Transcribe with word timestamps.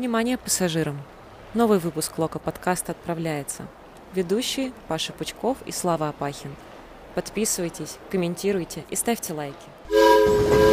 Внимание 0.00 0.38
пассажирам! 0.38 0.98
Новый 1.52 1.78
выпуск 1.78 2.16
Лока 2.16 2.38
подкаста 2.38 2.92
отправляется. 2.92 3.66
Ведущие 4.14 4.72
Паша 4.88 5.12
Пучков 5.12 5.58
и 5.66 5.72
Слава 5.72 6.08
Апахин. 6.08 6.56
Подписывайтесь, 7.14 7.98
комментируйте 8.10 8.82
и 8.88 8.96
ставьте 8.96 9.34
лайки. 9.34 10.69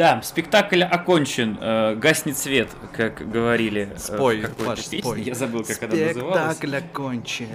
Да, 0.00 0.22
спектакль 0.22 0.82
окончен, 0.82 1.58
э, 1.60 1.94
гаснет 1.94 2.38
свет, 2.38 2.70
как 2.96 3.30
говорили 3.30 3.90
э, 3.94 3.98
Спой, 3.98 4.46
Паш, 4.64 4.78
песне. 4.78 5.00
спой. 5.00 5.20
Я 5.20 5.34
забыл, 5.34 5.62
как 5.62 5.82
она 5.82 5.94
называлась. 5.94 6.56
Спектакль 6.56 6.76
окончен. 6.76 7.48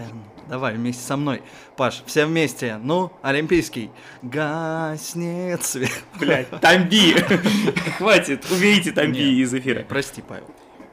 Давай 0.48 0.76
вместе 0.76 1.02
со 1.02 1.18
мной. 1.18 1.42
Паш, 1.76 2.04
все 2.06 2.28
вместе. 2.28 2.78
Ну, 2.80 3.12
олимпийский. 3.24 3.90
Гаснет 4.22 5.64
свет. 5.64 5.90
Блядь, 6.20 6.52
тамби! 6.62 7.16
Хватит, 7.98 8.46
уберите 8.52 8.92
тамби 8.92 9.42
из 9.42 9.52
эфира. 9.52 9.82
Прости, 9.82 10.22
Павел. 10.22 10.46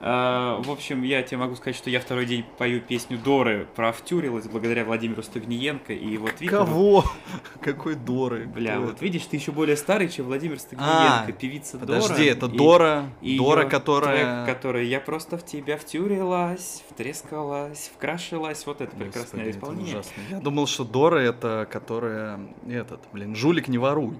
А, 0.05 0.61
в 0.61 0.69
общем, 0.69 1.03
я 1.05 1.23
тебе 1.23 1.37
могу 1.39 1.55
сказать, 1.55 1.77
что 1.77 1.89
я 1.89 2.01
второй 2.01 2.27
день 2.27 2.45
пою 2.59 2.81
песню 2.81 3.19
Доры 3.19 3.69
про 3.77 3.93
втюрилась 3.93 4.47
благодаря 4.49 4.85
Владимиру 4.85 5.23
Стогниенко. 5.23 5.93
И 5.93 6.17
вот 6.17 6.33
видишь, 6.41 6.51
Кого? 6.59 7.05
Какой 7.61 7.95
Доры? 7.95 8.47
Бля, 8.47 8.73
Кто 8.73 8.81
вот 8.83 8.95
это? 8.97 9.05
видишь, 9.05 9.23
ты 9.27 9.37
еще 9.37 9.53
более 9.53 9.77
старый, 9.77 10.09
чем 10.09 10.27
Владимир 10.27 10.59
Стогниенко, 10.59 11.27
А, 11.29 11.33
певица 11.33 11.79
Подожди, 11.79 12.09
Дора. 12.15 12.37
это 12.37 12.47
и- 12.47 12.59
Дора. 12.59 13.05
и 13.21 13.39
Дора, 13.39 13.65
которая... 13.69 14.45
трек, 14.45 14.57
который 14.57 14.89
я 14.89 14.99
просто 14.99 15.39
в 15.39 15.45
тебя 15.47 15.77
втюрилась, 15.79 16.83
втрескалась, 16.91 17.91
вкрашилась. 17.95 18.67
Вот 18.67 18.81
это 18.81 18.97
прекрасное 18.97 19.45
Господи, 19.45 19.49
это 19.51 19.59
исполнение. 19.59 19.95
ужасно. 19.95 20.13
Я 20.31 20.41
думал, 20.41 20.67
что 20.67 20.83
Дора 20.85 21.19
это, 21.19 21.69
которая... 21.71 22.41
Этот, 22.69 23.01
блин, 23.13 23.37
жулик 23.37 23.69
не 23.69 23.79
воруй. 23.79 24.15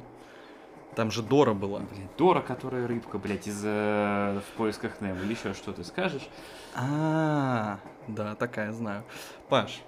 Там 0.95 1.11
же 1.11 1.23
Дора 1.23 1.55
была. 1.55 1.81
Блин, 1.81 2.09
Дора, 2.19 2.41
которая 2.41 2.87
рыбка, 2.87 3.19
блядь, 3.19 3.47
из 3.47 3.63
э, 3.65 4.41
в 4.41 4.57
поисках 4.57 5.01
Немо. 5.01 5.21
Или 5.23 5.33
еще 5.33 5.55
что 5.55 5.73
ты 5.73 5.85
скажешь? 5.85 6.29
А, 6.75 7.79
да, 8.09 8.35
такая 8.35 8.73
знаю. 8.73 9.05
Паш, 9.49 9.83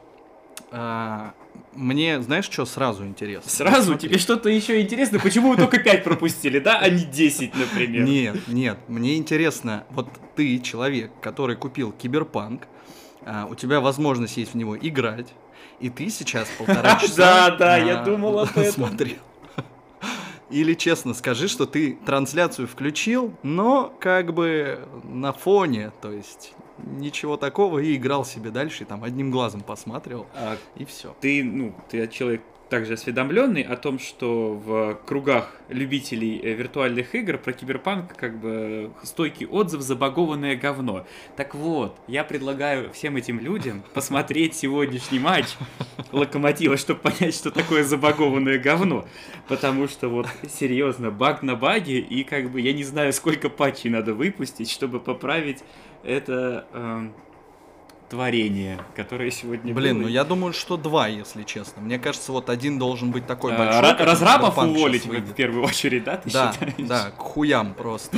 а, 0.70 1.34
мне, 1.74 2.20
знаешь, 2.20 2.46
что 2.46 2.64
сразу 2.64 3.04
интересно? 3.04 3.50
Сразу 3.50 3.92
Смотри. 3.92 4.08
тебе 4.08 4.18
что-то 4.18 4.48
еще 4.48 4.80
интересно? 4.80 5.18
Почему 5.18 5.50
вы 5.50 5.56
только 5.56 5.78
5 5.78 6.04
пропустили, 6.04 6.58
да, 6.58 6.78
а 6.78 6.88
не 6.88 7.04
10, 7.04 7.54
например? 7.54 8.04
Нет, 8.04 8.48
нет, 8.48 8.78
мне 8.88 9.16
интересно, 9.16 9.84
вот 9.90 10.08
ты 10.36 10.58
человек, 10.58 11.10
который 11.20 11.56
купил 11.56 11.92
киберпанк, 11.92 12.66
а, 13.24 13.46
у 13.48 13.54
тебя 13.54 13.80
возможность 13.80 14.36
есть 14.36 14.54
в 14.54 14.56
него 14.56 14.76
играть, 14.76 15.32
и 15.80 15.90
ты 15.90 16.08
сейчас 16.10 16.48
полтора 16.58 16.96
часа... 16.96 17.16
Да, 17.50 17.56
да, 17.56 17.76
я 17.76 18.02
думал 18.02 18.40
об 18.40 18.50
этом. 18.50 18.64
Смотрел. 18.72 19.18
Или 20.54 20.74
честно 20.74 21.14
скажи, 21.14 21.48
что 21.48 21.66
ты 21.66 21.98
трансляцию 22.06 22.68
включил, 22.68 23.34
но 23.42 23.92
как 23.98 24.32
бы 24.32 24.86
на 25.02 25.32
фоне, 25.32 25.90
то 26.00 26.12
есть 26.12 26.52
ничего 26.78 27.36
такого, 27.36 27.80
и 27.80 27.96
играл 27.96 28.24
себе 28.24 28.50
дальше, 28.50 28.84
и 28.84 28.86
там 28.86 29.02
одним 29.02 29.32
глазом 29.32 29.62
посматривал, 29.62 30.28
А 30.32 30.56
и 30.76 30.84
все. 30.84 31.16
ты, 31.20 31.42
ну, 31.42 31.74
ты 31.90 32.06
человек 32.06 32.40
также 32.74 32.94
осведомленный 32.94 33.62
о 33.62 33.76
том, 33.76 34.00
что 34.00 34.54
в 34.54 34.98
кругах 35.06 35.52
любителей 35.68 36.40
э, 36.42 36.54
виртуальных 36.54 37.14
игр 37.14 37.38
про 37.38 37.52
киберпанк 37.52 38.16
как 38.16 38.36
бы 38.40 38.90
стойкий 39.04 39.46
отзыв 39.46 39.80
забагованное 39.80 40.56
говно. 40.56 41.06
Так 41.36 41.54
вот, 41.54 41.96
я 42.08 42.24
предлагаю 42.24 42.90
всем 42.90 43.14
этим 43.14 43.38
людям 43.38 43.84
посмотреть 43.94 44.56
сегодняшний 44.56 45.20
матч 45.20 45.54
Локомотива, 46.10 46.76
чтобы 46.76 46.98
понять, 46.98 47.36
что 47.36 47.52
такое 47.52 47.84
забагованное 47.84 48.58
говно. 48.58 49.06
Потому 49.46 49.86
что 49.86 50.08
вот 50.08 50.26
серьезно, 50.50 51.12
баг 51.12 51.44
на 51.44 51.54
баге, 51.54 52.00
и 52.00 52.24
как 52.24 52.50
бы 52.50 52.60
я 52.60 52.72
не 52.72 52.82
знаю, 52.82 53.12
сколько 53.12 53.50
патчей 53.50 53.88
надо 53.88 54.14
выпустить, 54.14 54.68
чтобы 54.68 54.98
поправить 54.98 55.62
это 56.02 56.66
эм, 56.72 57.14
творение, 58.14 58.78
которое 58.94 59.30
сегодня 59.32 59.74
Блин, 59.74 59.96
было. 59.96 60.02
ну 60.04 60.08
я 60.08 60.22
думаю, 60.22 60.52
что 60.52 60.76
два, 60.76 61.08
если 61.08 61.42
честно. 61.42 61.82
Мне 61.82 61.98
кажется, 61.98 62.30
вот 62.30 62.48
один 62.48 62.78
должен 62.78 63.10
быть 63.10 63.26
такой 63.26 63.52
А, 63.54 63.58
большой. 63.58 63.82
как 63.82 64.00
разрабов 64.00 64.56
уволить 64.56 65.04
в, 65.04 65.32
первую 65.32 65.64
очередь, 65.64 66.04
да, 66.04 66.16
ты 66.16 66.30
Да, 66.30 66.52
считаешь? 66.52 66.74
да, 66.88 67.10
к 67.10 67.18
хуям 67.18 67.74
просто. 67.74 68.16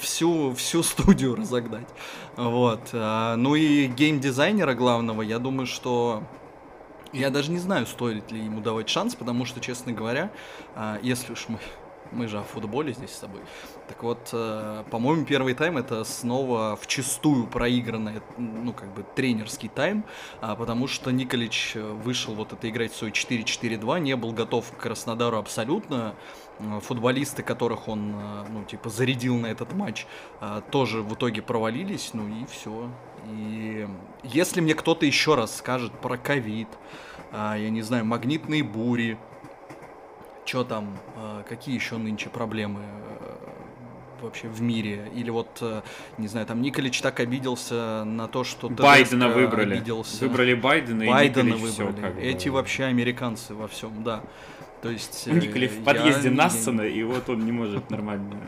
Всю, 0.00 0.54
всю 0.54 0.82
студию 0.82 1.34
разогнать. 1.36 1.88
Вот. 2.36 2.80
а, 2.94 3.36
Ну 3.36 3.54
и 3.54 3.86
геймдизайнера 3.88 4.72
главного, 4.74 5.20
я 5.22 5.38
думаю, 5.38 5.66
что... 5.66 6.22
Я 7.12 7.28
даже 7.30 7.50
не 7.50 7.58
знаю, 7.58 7.86
стоит 7.86 8.30
ли 8.32 8.38
ему 8.40 8.60
давать 8.60 8.88
шанс, 8.88 9.14
потому 9.14 9.44
что, 9.44 9.60
честно 9.60 9.92
говоря, 9.92 10.30
а, 10.74 10.98
если 11.02 11.32
уж 11.32 11.46
мы... 11.48 11.58
Мы 12.12 12.26
же 12.26 12.38
о 12.38 12.42
футболе 12.42 12.92
здесь 12.92 13.10
с 13.10 13.18
тобой. 13.18 13.40
Так 13.86 14.02
вот, 14.02 14.30
э, 14.32 14.84
по-моему, 14.90 15.26
первый 15.26 15.54
тайм 15.54 15.76
это 15.76 16.04
снова 16.04 16.76
в 16.80 16.86
чистую 16.86 17.46
проигранный, 17.46 18.22
ну, 18.38 18.72
как 18.72 18.92
бы, 18.94 19.04
тренерский 19.14 19.68
тайм, 19.68 20.04
а, 20.40 20.56
потому 20.56 20.86
что 20.86 21.10
Николич 21.10 21.72
э, 21.74 21.80
вышел 21.80 22.34
вот 22.34 22.52
это 22.52 22.68
играть 22.68 22.92
в 22.92 22.96
свой 22.96 23.10
4-4-2, 23.10 24.00
не 24.00 24.16
был 24.16 24.32
готов 24.32 24.70
к 24.72 24.76
Краснодару 24.76 25.36
абсолютно. 25.36 26.14
Э, 26.60 26.80
Футболисты, 26.80 27.42
которых 27.42 27.88
он, 27.88 28.14
э, 28.14 28.46
ну, 28.48 28.64
типа, 28.64 28.88
зарядил 28.88 29.36
на 29.36 29.46
этот 29.46 29.72
матч, 29.74 30.06
тоже 30.70 31.02
в 31.02 31.14
итоге 31.14 31.42
провалились, 31.42 32.10
ну 32.14 32.28
и 32.28 32.46
все. 32.46 32.90
И 33.26 33.86
если 34.22 34.60
мне 34.60 34.74
кто-то 34.74 35.04
еще 35.04 35.34
раз 35.34 35.56
скажет 35.56 35.92
про 35.92 36.16
ковид, 36.16 36.68
я 37.32 37.68
не 37.70 37.82
знаю, 37.82 38.04
магнитные 38.04 38.62
бури, 38.62 39.18
что 40.48 40.64
там, 40.64 40.96
э, 41.16 41.42
какие 41.46 41.74
еще 41.74 41.98
нынче 41.98 42.30
проблемы 42.30 42.80
э, 42.80 43.34
вообще 44.22 44.48
в 44.48 44.62
мире? 44.62 45.10
Или 45.14 45.28
вот, 45.28 45.58
э, 45.60 45.82
не 46.16 46.26
знаю, 46.26 46.46
там 46.46 46.62
Николич 46.62 47.02
так 47.02 47.20
обиделся 47.20 48.04
на 48.04 48.28
то, 48.28 48.44
что 48.44 48.70
Байдена 48.70 49.28
выбрали. 49.28 49.74
обиделся. 49.74 50.24
Выбрали 50.24 50.54
Байдена, 50.54 51.04
Байдена 51.04 51.48
и 51.50 51.52
Николич 51.52 51.76
выбрали. 51.76 52.00
как 52.00 52.14
бы. 52.14 52.20
Эти 52.22 52.48
вообще 52.48 52.84
американцы 52.84 53.54
во 53.54 53.68
всем, 53.68 54.02
да. 54.02 54.22
То 54.80 54.90
есть... 54.90 55.26
Николич 55.26 55.70
в 55.72 55.78
я 55.80 55.84
подъезде 55.84 56.30
не- 56.30 56.36
Нассана, 56.36 56.82
и 56.82 57.02
вот 57.02 57.28
он 57.28 57.44
не 57.44 57.52
может 57.52 57.90
нормально 57.90 58.40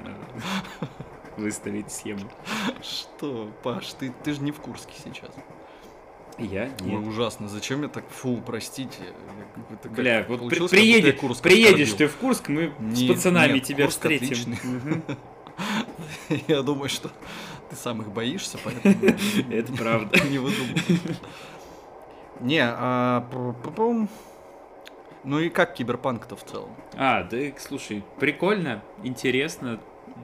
выставить 1.37 1.93
схему. 1.93 2.31
Что, 2.83 3.51
Паш, 3.63 3.93
ты, 3.93 4.11
ты 4.25 4.33
же 4.33 4.41
не 4.41 4.53
в 4.53 4.61
Курске 4.61 4.95
сейчас. 5.05 5.31
Я? 6.41 6.71
Ой, 6.81 6.87
Нет. 6.87 7.07
ужасно. 7.07 7.49
Зачем 7.49 7.83
я 7.83 7.89
так, 7.89 8.05
фу, 8.09 8.43
простите. 8.45 8.99
Это 9.71 9.89
как 9.89 9.93
Бля, 9.93 10.25
вот 10.29 10.39
при- 10.49 10.59
получилось, 10.59 10.71
как 10.71 10.81
будто 10.81 10.87
я 10.87 11.01
приедешь, 11.01 11.21
Курск 11.21 11.43
приедешь 11.43 11.93
ты 11.93 12.07
в 12.09 12.17
Курск, 12.17 12.49
мы 12.49 12.73
с 12.79 12.99
Нет, 13.01 13.17
пацанами 13.17 13.55
нет, 13.55 13.65
тебя 13.65 13.85
Курск 13.85 13.99
встретим. 13.99 14.57
Я 16.49 16.63
думаю, 16.63 16.89
что 16.89 17.11
ты 17.69 17.77
сам 17.77 18.01
их 18.03 18.11
боишься, 18.11 18.59
поэтому 18.65 18.95
Это 19.51 19.73
правда. 19.73 20.19
не 20.31 20.39
выдумывай. 20.39 20.83
Не, 22.41 22.63
а... 22.65 23.27
Ну 25.23 25.39
и 25.39 25.51
как 25.51 25.75
киберпанк-то 25.75 26.35
в 26.35 26.45
целом? 26.45 26.71
А, 26.95 27.25
да, 27.25 27.37
слушай, 27.59 28.03
прикольно, 28.19 28.83
интересно. 29.03 29.79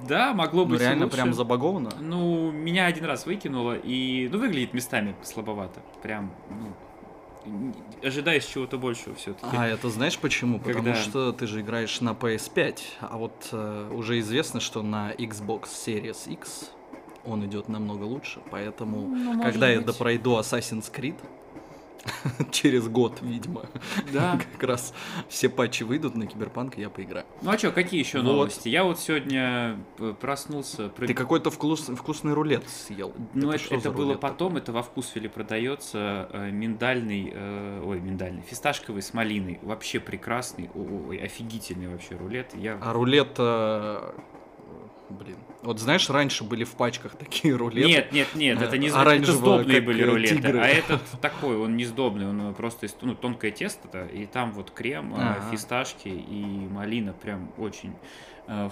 Да, 0.09 0.33
могло 0.35 0.65
Ну 0.65 0.71
быть 0.73 0.81
реально 0.81 1.05
лучше. 1.05 1.17
прям 1.17 1.35
забаговано? 1.35 1.91
Ну, 2.01 2.51
меня 2.53 2.87
один 2.87 3.05
раз 3.05 3.27
выкинуло, 3.27 3.77
и, 3.77 4.29
ну, 4.31 4.39
выглядит 4.39 4.75
местами 4.75 5.15
слабовато. 5.23 5.81
Прям, 6.03 6.31
ну, 7.45 7.73
ожидаешь 8.03 8.45
чего-то 8.45 8.77
большего 8.79 9.15
все-таки. 9.15 9.57
А, 9.57 9.67
это 9.67 9.89
знаешь 9.89 10.19
почему? 10.19 10.59
Потому 10.59 10.79
Когда? 10.85 10.95
что 10.97 11.33
ты 11.33 11.47
же 11.47 11.61
играешь 11.61 12.01
на 12.01 12.11
PS5, 12.11 12.79
а 13.01 13.17
вот 13.19 13.49
э, 13.53 13.91
уже 13.93 14.19
известно, 14.21 14.61
что 14.61 14.83
на 14.83 15.13
Xbox 15.13 15.65
Series 15.67 16.29
X 16.33 16.73
он 17.25 17.45
идет 17.47 17.69
намного 17.69 18.05
лучше, 18.05 18.41
поэтому 18.51 19.09
Ну, 19.09 19.43
когда 19.43 19.69
я 19.69 19.79
быть. 19.79 19.87
допройду 19.87 20.39
Assassin's 20.39 20.93
Creed, 20.93 21.17
через 22.53 22.89
год, 22.89 23.19
видимо, 23.23 23.63
Да. 24.13 24.39
как 24.53 24.63
раз 24.63 24.95
все 25.29 25.49
патчи 25.49 25.83
выйдут 25.85 26.15
на 26.17 26.27
Киберпанк, 26.27 26.79
и 26.79 26.81
я 26.81 26.91
поиграю. 26.91 27.27
Ну 27.43 27.51
а 27.51 27.59
что, 27.59 27.71
какие 27.73 28.01
еще 28.01 28.19
Вот. 28.19 28.25
новости? 28.25 28.69
Я 28.69 28.85
вот 28.85 28.99
сегодня 28.99 29.79
э, 29.99 30.15
проснулся. 30.21 30.89
про- 30.89 31.07
Ты 31.07 31.15
какой-то 31.15 31.51
вкус- 31.51 31.95
вкусный 31.97 32.35
рулет 32.35 32.69
съел. 32.69 33.13
Ну, 33.35 33.51
Это 33.51 33.65
это, 33.65 33.75
это 33.77 33.91
было 33.91 34.15
потом, 34.15 34.57
это 34.57 34.73
во 34.73 34.83
вкусвиле 34.83 35.29
продается 35.29 36.29
э, 36.33 36.51
миндальный, 36.51 37.31
э, 37.35 37.83
ой, 37.85 38.01
миндальный, 38.01 38.43
фисташковый 38.43 39.03
с 39.03 39.13
малиной. 39.15 39.59
Вообще 39.63 40.01
прекрасный, 40.01 40.71
ой, 40.75 41.17
офигительный 41.19 41.89
вообще 41.89 42.17
рулет. 42.17 42.53
Я... 42.55 42.79
А 42.81 42.93
рулет 42.93 43.37
блин. 45.09 45.37
Вот 45.63 45.79
знаешь, 45.81 46.09
раньше 46.11 46.45
были 46.45 46.65
в 46.65 46.73
пачках 46.77 47.15
такие 47.19 47.55
рулеты. 47.55 47.89
Нет, 47.89 48.13
нет, 48.13 48.29
нет, 48.35 48.61
это 48.63 48.79
не 48.79 48.89
Э, 48.89 48.91
это 48.91 49.33
сдобные 49.33 49.81
были 49.81 50.03
э, 50.03 50.07
рулеты, 50.07 50.37
тигры. 50.37 50.59
а 50.61 50.67
этот 50.67 51.03
такой, 51.21 51.57
он 51.57 51.77
не 51.77 51.85
сдобный, 51.85 52.27
он 52.29 52.55
просто 52.55 52.87
из- 52.87 52.97
ну, 53.03 53.15
тонкое 53.15 53.51
тесто, 53.51 54.05
и 54.07 54.27
там 54.27 54.53
вот 54.53 54.71
крем, 54.71 55.15
э, 55.15 55.19
Ага. 55.19 55.51
фисташки 55.51 56.09
и 56.09 56.69
малина, 56.69 57.13
прям 57.13 57.53
очень 57.59 57.95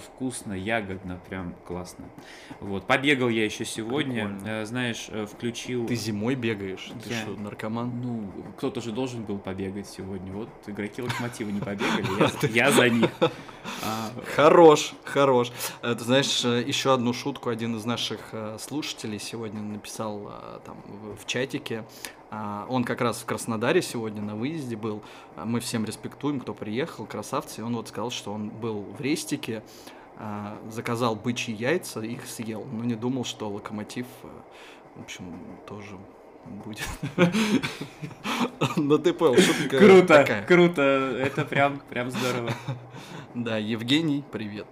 вкусно, 0.03 0.53
ягодно, 0.53 1.19
прям 1.29 1.53
классно. 1.67 2.05
Вот, 2.59 2.85
побегал 2.87 3.29
я 3.29 3.43
еще 3.45 3.65
сегодня, 3.65 4.27
Прикольно. 4.29 4.47
э, 4.61 4.65
знаешь, 4.65 5.07
э, 5.09 5.25
включил... 5.25 5.85
Ты 5.85 5.95
зимой 5.95 6.35
бегаешь? 6.35 6.91
Ты 7.03 7.09
Я- 7.09 7.21
что, 7.21 7.31
наркоман? 7.39 7.91
Ну, 8.01 8.31
кто-то 8.57 8.79
же 8.81 8.91
должен 8.91 9.23
был 9.23 9.37
побегать 9.37 9.87
сегодня. 9.87 10.31
Вот 10.31 10.49
игроки 10.67 11.01
Локомотива 11.01 11.49
не 11.49 11.59
побегали, 11.59 12.53
я, 12.55 12.71
за 12.71 12.89
них. 12.89 13.09
А, 13.83 14.11
Хорош, 14.35 14.93
хорош. 15.03 15.51
Э, 15.81 15.95
Ты 15.97 16.03
знаешь, 16.03 16.45
э, 16.45 16.63
еще 16.65 16.93
одну 16.93 17.13
шутку 17.13 17.49
один 17.49 17.75
из 17.75 17.85
наших 17.85 18.19
э, 18.31 18.57
слушателей 18.59 19.19
сегодня 19.19 19.61
написал 19.61 20.29
э, 20.31 20.59
там 20.65 20.77
в 21.19 21.25
чатике. 21.25 21.83
А, 22.31 22.65
Он 22.69 22.83
как 22.83 23.01
раз 23.01 23.17
в 23.21 23.25
Краснодаре 23.25 23.81
сегодня 23.81 24.21
на 24.21 24.35
выезде 24.35 24.75
был. 24.75 25.01
А 25.35 25.45
Мы 25.45 25.59
всем 25.59 25.85
респектуем, 25.85 26.39
кто 26.39 26.53
приехал, 26.53 27.05
красавцы. 27.05 27.61
И 27.61 27.63
он 27.63 27.75
вот 27.75 27.87
сказал, 27.87 28.11
что 28.11 28.33
он 28.33 28.49
был 28.49 28.81
в 28.97 29.01
Рестике, 29.01 29.63
а, 30.17 30.57
заказал 30.69 31.15
бычьи 31.15 31.53
яйца, 31.53 32.01
их 32.01 32.25
съел, 32.25 32.65
но 32.71 32.83
не 32.83 32.95
думал, 32.95 33.25
что 33.25 33.49
локомотив, 33.49 34.05
в 34.95 35.01
общем, 35.01 35.37
тоже 35.67 35.97
будет. 36.63 36.87
Но 38.77 38.97
ты 38.97 39.13
понял, 39.13 39.35
шутка 39.41 39.77
Круто, 39.79 40.07
такая. 40.07 40.45
круто, 40.45 40.81
это 40.81 41.43
прям, 41.45 41.79
прям 41.89 42.11
здорово. 42.11 42.51
Да, 43.33 43.57
Евгений, 43.57 44.23
привет. 44.31 44.67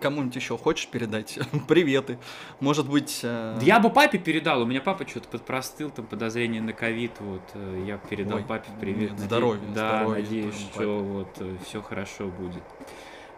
Кому-нибудь 0.00 0.34
еще 0.36 0.56
хочешь 0.58 0.88
передать 0.88 1.38
приветы? 1.68 2.18
Может 2.60 2.88
быть... 2.88 3.20
э, 3.22 3.58
Я 3.62 3.78
бы 3.80 3.90
папе 3.90 4.18
передал, 4.18 4.62
у 4.62 4.66
меня 4.66 4.80
папа 4.80 5.06
что-то 5.06 5.28
подпростыл, 5.28 5.90
там 5.90 6.06
подозрение 6.06 6.62
на 6.62 6.72
ковид, 6.72 7.12
вот, 7.20 7.42
э, 7.54 7.84
я 7.86 7.98
передал 7.98 8.38
Ой, 8.38 8.44
папе 8.44 8.70
привет. 8.80 9.10
нет, 9.12 9.20
здоровья, 9.20 9.60
Да, 9.74 9.98
здоровья 10.00 10.22
надеюсь, 10.22 10.54
что 10.72 10.98
вот 10.98 11.42
все 11.66 11.82
хорошо 11.82 12.26
будет. 12.28 12.62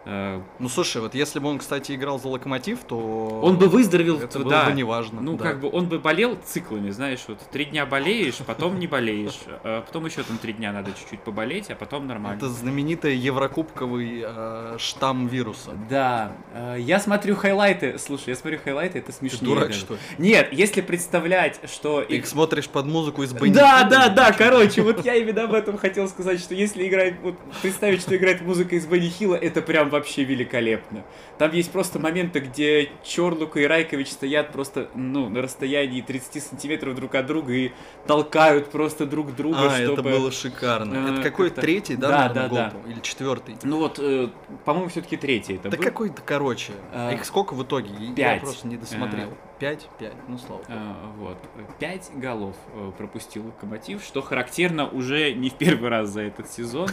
Э, 0.04 0.40
Ну, 0.58 0.68
слушай, 0.68 1.00
вот 1.00 1.14
если 1.14 1.38
бы 1.38 1.48
он, 1.48 1.58
кстати, 1.58 1.92
играл 1.94 2.18
за 2.18 2.28
Локомотив, 2.28 2.80
то... 2.88 3.40
Он 3.42 3.56
бы 3.56 3.68
выздоровел, 3.68 4.18
Это 4.18 4.26
то 4.28 4.38
было 4.40 4.50
да. 4.50 4.64
бы 4.66 4.72
неважно. 4.72 5.20
Ну, 5.20 5.36
да. 5.36 5.44
как 5.44 5.60
бы 5.60 5.70
он 5.70 5.86
бы 5.86 5.98
болел 5.98 6.36
циклами, 6.44 6.90
знаешь, 6.90 7.20
вот 7.28 7.38
три 7.50 7.66
дня 7.66 7.86
болеешь, 7.86 8.36
потом 8.46 8.78
не 8.78 8.86
болеешь, 8.86 9.38
а 9.62 9.82
потом 9.82 10.06
еще 10.06 10.22
там 10.22 10.38
три 10.38 10.52
дня 10.54 10.72
надо 10.72 10.90
чуть-чуть 10.92 11.20
поболеть, 11.20 11.70
а 11.70 11.74
потом 11.76 12.06
нормально. 12.06 12.36
Это 12.38 12.48
знаменитый 12.48 13.16
еврокубковый 13.16 14.22
э, 14.24 14.76
штамм 14.78 15.26
вируса. 15.28 15.70
Да, 15.88 16.32
э, 16.54 16.76
я 16.80 16.98
смотрю 16.98 17.36
хайлайты, 17.36 17.98
слушай, 17.98 18.30
я 18.30 18.34
смотрю 18.36 18.58
хайлайты, 18.62 18.98
это 18.98 19.12
Ты 19.12 19.18
смешнее. 19.18 19.40
дурак, 19.54 19.68
даже. 19.68 19.80
что 19.80 19.94
ли? 19.94 20.00
Нет, 20.18 20.48
если 20.52 20.80
представлять, 20.80 21.60
что... 21.70 22.02
Ты 22.02 22.14
и- 22.14 22.18
их 22.18 22.26
смотришь 22.26 22.68
под 22.68 22.86
музыку 22.86 23.22
из 23.22 23.32
Бенни 23.32 23.52
Да, 23.54 23.84
да, 23.84 24.08
да, 24.08 24.32
короче, 24.32 24.82
вот 24.82 25.04
я 25.04 25.14
именно 25.14 25.44
об 25.44 25.54
этом 25.54 25.78
хотел 25.78 26.08
сказать, 26.08 26.40
что 26.40 26.54
если 26.54 26.88
играть, 26.88 27.14
вот 27.22 27.36
представить, 27.62 28.00
что 28.00 28.16
играет 28.16 28.42
музыка 28.42 28.74
из 28.74 28.86
Бенни 28.86 29.08
Хилла, 29.08 29.36
это 29.36 29.62
прям 29.62 29.91
вообще 29.92 30.24
великолепно. 30.24 31.04
Там 31.38 31.52
есть 31.52 31.70
просто 31.70 31.98
моменты, 32.00 32.40
где 32.40 32.90
Чорлука 33.04 33.60
и 33.60 33.64
Райкович 33.66 34.08
стоят 34.10 34.50
просто, 34.52 34.88
ну, 34.94 35.28
на 35.28 35.40
расстоянии 35.42 36.00
30 36.00 36.42
сантиметров 36.42 36.94
друг 36.96 37.14
от 37.14 37.26
друга 37.26 37.52
и 37.52 37.70
толкают 38.06 38.70
просто 38.70 39.06
друг 39.06 39.34
друга, 39.36 39.58
А, 39.66 39.76
чтобы... 39.76 39.92
это 39.92 40.02
было 40.02 40.32
шикарно. 40.32 40.94
э, 40.94 41.12
это 41.14 41.22
какой 41.22 41.48
как-то- 41.48 41.60
третий, 41.60 41.94
да, 41.96 42.08
Да, 42.08 42.18
наверное, 42.28 42.42
да, 42.42 42.48
гол 42.70 42.82
да. 42.84 42.90
Или 42.92 43.00
четвертый? 43.00 43.56
Ну 43.62 43.78
вот, 43.78 43.98
э, 44.00 44.28
по-моему, 44.64 44.88
все-таки 44.88 45.16
третий 45.16 45.54
это 45.54 45.68
Да 45.70 45.76
был. 45.76 45.84
какой-то, 45.84 46.22
короче. 46.24 46.72
А, 46.92 47.12
их 47.12 47.24
сколько 47.24 47.54
в 47.54 47.62
итоге? 47.62 47.90
Я 48.00 48.14
пять. 48.14 48.40
просто 48.40 48.66
не 48.66 48.76
досмотрел. 48.76 49.28
Пять? 49.58 49.88
Пять. 50.00 50.14
Ну, 50.26 50.38
слава 50.38 50.58
богу. 50.62 50.68
А, 50.70 51.12
Вот. 51.18 51.38
Пять 51.78 52.10
голов 52.16 52.56
э, 52.74 52.90
пропустил 52.98 53.46
Локомотив, 53.46 54.02
что 54.02 54.20
характерно 54.22 54.88
уже 54.88 55.32
не 55.34 55.50
в 55.50 55.54
первый 55.54 55.88
раз 55.88 56.08
за 56.10 56.22
этот 56.22 56.50
сезон. 56.50 56.88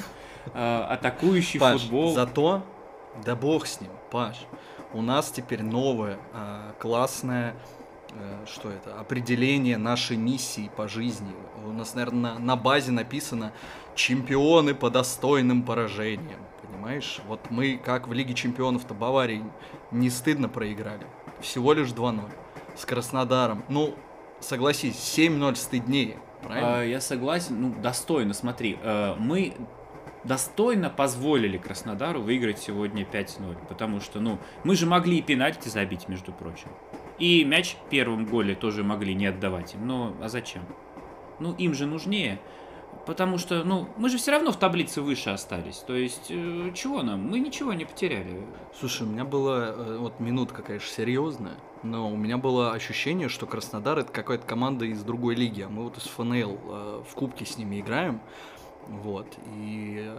А, 0.54 0.86
Атакующий 0.92 1.60
Паш, 1.60 1.81
футбол. 1.81 2.13
зато, 2.13 2.62
да 3.25 3.35
бог 3.35 3.67
с 3.67 3.81
ним, 3.81 3.91
Паш, 4.11 4.38
у 4.94 5.01
нас 5.01 5.31
теперь 5.31 5.61
новое, 5.61 6.17
а, 6.33 6.73
классное, 6.79 7.56
э, 8.11 8.45
что 8.47 8.69
это, 8.69 9.00
определение 9.00 9.77
нашей 9.77 10.17
миссии 10.17 10.71
по 10.75 10.88
жизни. 10.88 11.31
У 11.65 11.71
нас, 11.71 11.94
наверное, 11.94 12.39
на, 12.39 12.56
базе 12.56 12.91
написано 12.91 13.51
«Чемпионы 13.95 14.73
по 14.73 14.89
достойным 14.89 15.63
поражениям». 15.63 16.39
Понимаешь? 16.61 17.19
Вот 17.27 17.51
мы, 17.51 17.77
как 17.83 18.07
в 18.07 18.13
Лиге 18.13 18.33
Чемпионов-то 18.33 18.94
Баварии, 18.94 19.44
не 19.91 20.09
стыдно 20.09 20.50
проиграли. 20.50 21.06
Всего 21.41 21.73
лишь 21.73 21.89
2-0. 21.89 22.21
С 22.75 22.85
Краснодаром. 22.85 23.63
Ну, 23.69 23.95
согласись, 24.39 24.95
7-0 24.95 25.56
стыднее. 25.56 26.17
Правильно? 26.41 26.79
А, 26.79 26.83
Я 26.83 27.01
согласен, 27.01 27.61
ну, 27.61 27.75
достойно, 27.81 28.33
смотри, 28.33 28.77
э, 28.81 29.15
мы 29.17 29.53
достойно 30.24 30.89
позволили 30.89 31.57
Краснодару 31.57 32.21
выиграть 32.21 32.60
сегодня 32.60 33.04
5-0, 33.04 33.68
потому 33.68 34.00
что, 34.01 34.19
ну, 34.19 34.39
мы 34.63 34.75
же 34.75 34.86
могли 34.86 35.19
и 35.19 35.21
пенальти 35.21 35.69
забить, 35.69 36.07
между 36.10 36.31
прочим. 36.31 36.69
И 37.18 37.44
мяч 37.44 37.75
в 37.75 37.89
первом 37.89 38.25
голе 38.25 38.56
тоже 38.56 38.83
могли 38.83 39.13
не 39.13 39.27
отдавать 39.27 39.74
им, 39.75 39.88
но 39.88 40.16
а 40.21 40.30
зачем? 40.30 40.63
Ну, 41.39 41.54
им 41.54 41.74
же 41.74 41.86
нужнее, 41.86 42.39
потому 43.06 43.38
что, 43.38 43.63
ну, 43.63 43.88
мы 43.98 44.10
же 44.10 44.18
все 44.18 44.31
равно 44.31 44.51
в 44.51 44.57
таблице 44.57 45.01
выше 45.01 45.30
остались, 45.30 45.77
то 45.77 45.95
есть, 45.95 46.27
э, 46.30 46.71
чего 46.75 47.01
нам? 47.01 47.21
Мы 47.21 47.39
ничего 47.39 47.74
не 47.74 47.86
потеряли. 47.86 48.45
Слушай, 48.77 49.07
у 49.07 49.10
меня 49.10 49.25
была 49.25 49.69
э, 49.69 49.98
вот 50.00 50.19
минутка, 50.19 50.62
конечно, 50.63 50.89
серьезная, 50.89 51.56
но 51.81 52.12
у 52.12 52.18
меня 52.18 52.38
было 52.38 52.74
ощущение, 52.74 53.30
что 53.30 53.45
Краснодар 53.45 54.00
это 54.00 54.12
какая-то 54.12 54.45
команда 54.45 54.86
из 54.86 55.01
другой 55.04 55.36
лиги, 55.36 55.62
а 55.62 55.69
мы 55.69 55.83
вот 55.83 55.98
из 55.98 56.04
ФНЛ 56.04 56.60
э, 56.63 57.04
в 57.10 57.13
кубке 57.16 57.45
с 57.45 57.57
ними 57.57 57.80
играем, 57.80 58.21
вот, 58.89 59.27
и, 59.56 60.13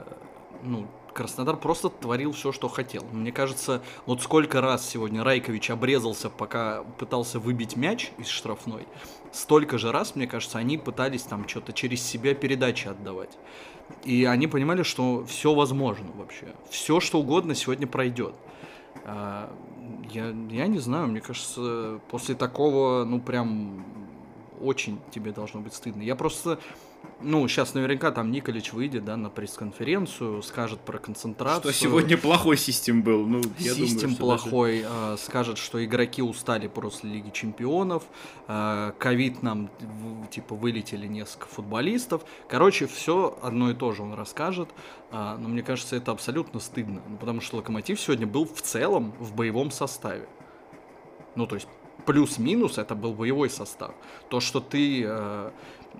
ну, 0.62 0.86
Краснодар 1.12 1.56
просто 1.56 1.88
творил 1.88 2.32
все, 2.32 2.52
что 2.52 2.68
хотел. 2.68 3.04
Мне 3.12 3.32
кажется, 3.32 3.82
вот 4.06 4.22
сколько 4.22 4.60
раз 4.60 4.88
сегодня 4.88 5.24
Райкович 5.24 5.70
обрезался, 5.70 6.30
пока 6.30 6.84
пытался 6.98 7.40
выбить 7.40 7.76
мяч 7.76 8.12
из 8.16 8.28
штрафной, 8.28 8.86
столько 9.32 9.76
же 9.76 9.90
раз, 9.90 10.14
мне 10.14 10.26
кажется, 10.26 10.58
они 10.58 10.78
пытались 10.78 11.22
там 11.22 11.48
что-то 11.48 11.72
через 11.72 12.02
себя 12.02 12.34
передачи 12.34 12.86
отдавать. 12.86 13.36
И 14.04 14.24
они 14.24 14.46
понимали, 14.46 14.84
что 14.84 15.24
все 15.26 15.52
возможно 15.52 16.06
вообще. 16.14 16.54
Все, 16.70 17.00
что 17.00 17.18
угодно 17.18 17.56
сегодня 17.56 17.88
пройдет. 17.88 18.34
А, 19.04 19.52
Я, 20.12 20.28
я 20.50 20.66
не 20.68 20.78
знаю, 20.78 21.08
мне 21.08 21.20
кажется, 21.20 22.00
после 22.08 22.34
такого, 22.36 23.04
ну, 23.04 23.20
прям 23.20 23.84
очень 24.60 25.00
тебе 25.10 25.32
должно 25.32 25.60
быть 25.60 25.74
стыдно. 25.74 26.02
Я 26.02 26.14
просто, 26.14 26.58
ну, 27.22 27.46
сейчас 27.48 27.74
наверняка 27.74 28.10
там 28.10 28.30
Николич 28.30 28.72
выйдет, 28.72 29.04
да, 29.04 29.16
на 29.16 29.28
пресс-конференцию, 29.30 30.42
скажет 30.42 30.80
про 30.80 30.98
концентрацию. 30.98 31.72
Что 31.72 31.82
сегодня 31.84 32.16
плохой 32.16 32.56
систем 32.56 33.02
был, 33.02 33.26
ну, 33.26 33.42
я 33.58 33.74
думаю, 33.74 33.88
Систем 33.88 34.10
даже- 34.10 34.16
плохой, 34.20 34.84
э, 34.86 35.16
скажет, 35.18 35.58
что 35.58 35.84
игроки 35.84 36.22
устали 36.22 36.68
после 36.68 37.10
Лиги 37.10 37.30
Чемпионов, 37.30 38.04
э, 38.48 38.92
ковид 38.98 39.42
нам, 39.42 39.70
типа, 40.30 40.54
вылетели 40.54 41.06
несколько 41.06 41.46
футболистов. 41.46 42.22
Короче, 42.48 42.86
все 42.86 43.38
одно 43.42 43.70
и 43.70 43.74
то 43.74 43.92
же 43.92 44.02
он 44.02 44.14
расскажет, 44.14 44.70
а, 45.10 45.36
но 45.36 45.48
мне 45.48 45.62
кажется, 45.62 45.96
это 45.96 46.12
абсолютно 46.12 46.60
стыдно, 46.60 47.02
ну, 47.08 47.16
потому 47.16 47.40
что 47.40 47.56
Локомотив 47.56 48.00
сегодня 48.00 48.26
был 48.26 48.46
в 48.46 48.62
целом 48.62 49.12
в 49.18 49.34
боевом 49.34 49.70
составе. 49.70 50.26
Ну, 51.34 51.46
то 51.46 51.56
есть, 51.56 51.68
плюс-минус 52.06 52.78
это 52.78 52.94
был 52.94 53.12
боевой 53.12 53.50
состав. 53.50 53.92
То, 54.28 54.40
что 54.40 54.60
ты 54.60 55.04
э, 55.06 55.50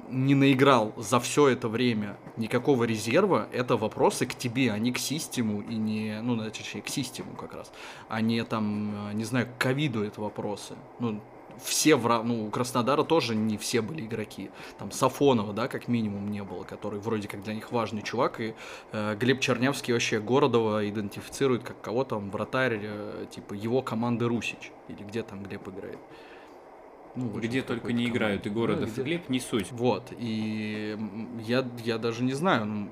не 0.09 0.35
наиграл 0.35 0.93
за 0.97 1.21
все 1.21 1.49
это 1.49 1.69
время 1.69 2.17
никакого 2.37 2.85
резерва, 2.85 3.49
это 3.53 3.77
вопросы 3.77 4.27
к 4.27 4.35
тебе, 4.35 4.73
а 4.73 4.79
не 4.79 4.93
к 4.93 4.99
систему 4.99 5.63
и 5.63 5.75
не, 5.75 6.21
ну, 6.23 6.37
точнее, 6.51 6.83
к 6.83 6.89
систему 6.89 7.35
как 7.35 7.55
раз, 7.55 7.73
а 8.09 8.21
не 8.21 8.45
там, 8.45 9.11
э, 9.11 9.13
не 9.15 9.25
знаю, 9.25 9.47
к 9.47 9.61
ковиду 9.63 10.03
это 10.03 10.21
вопросы. 10.21 10.75
Ну, 10.99 11.21
все 11.63 11.97
в, 11.97 12.23
ну, 12.23 12.47
у 12.47 12.51
Краснодара 12.51 13.03
тоже 13.03 13.35
не 13.35 13.59
все 13.59 13.83
были 13.83 14.07
игроки. 14.07 14.51
Там 14.79 14.91
Сафонова, 14.91 15.53
да, 15.53 15.69
как 15.69 15.89
минимум 15.89 16.31
не 16.31 16.43
было, 16.43 16.65
который 16.65 17.01
вроде 17.01 17.29
как 17.29 17.43
для 17.43 17.55
них 17.55 17.71
важный 17.73 18.03
чувак, 18.03 18.41
и 18.41 18.55
э, 18.93 19.17
Глеб 19.17 19.41
Чернявский 19.41 19.93
вообще 19.93 20.21
Городова 20.21 20.89
идентифицирует 20.89 21.63
как 21.63 21.81
кого 21.81 22.05
там 22.05 22.31
вратарь, 22.31 22.81
э, 22.83 23.27
типа 23.31 23.55
его 23.55 23.83
команды 23.83 24.27
Русич, 24.27 24.73
или 24.89 25.03
где 25.03 25.23
там 25.23 25.43
Глеб 25.43 25.69
играет. 25.69 25.99
Ну, 27.17 27.29
Где 27.41 27.63
только 27.63 27.93
не 27.93 28.07
играют, 28.07 28.47
и. 28.47 28.51
Городов, 28.51 28.91
Да, 28.95 29.03
и 29.03 29.05
Глеб, 29.05 29.29
не 29.29 29.41
суть. 29.41 29.73
Вот, 29.73 30.13
и 30.17 30.97
я, 31.45 31.67
я 31.85 31.99
даже 31.99 32.23
не 32.23 32.33
знаю, 32.35 32.67
ну, 32.67 32.89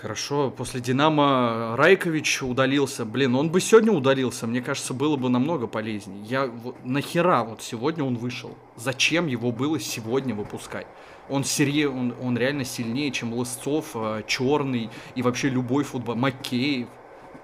Хорошо, 0.00 0.50
после 0.50 0.80
Динамо 0.80 1.74
Райкович 1.76 2.42
удалился. 2.42 3.04
Блин, 3.04 3.34
он 3.34 3.50
бы 3.50 3.60
сегодня 3.60 3.92
удалился, 3.92 4.46
мне 4.46 4.62
кажется, 4.62 4.94
было 4.94 5.16
бы 5.16 5.28
намного 5.28 5.66
полезнее. 5.66 6.24
Я 6.24 6.46
вот, 6.46 6.82
нахера 6.86 7.44
вот 7.44 7.60
сегодня 7.60 8.02
он 8.02 8.16
вышел? 8.16 8.56
Зачем 8.76 9.26
его 9.26 9.52
было 9.52 9.78
сегодня 9.78 10.34
выпускать? 10.34 10.86
Он, 11.28 11.44
серье, 11.44 11.90
он, 11.90 12.14
он 12.22 12.38
реально 12.38 12.64
сильнее, 12.64 13.10
чем 13.10 13.34
Лысцов, 13.34 13.94
Черный 14.26 14.88
и 15.16 15.20
вообще 15.20 15.50
любой 15.50 15.84
футбол. 15.84 16.16
Макеев. 16.16 16.88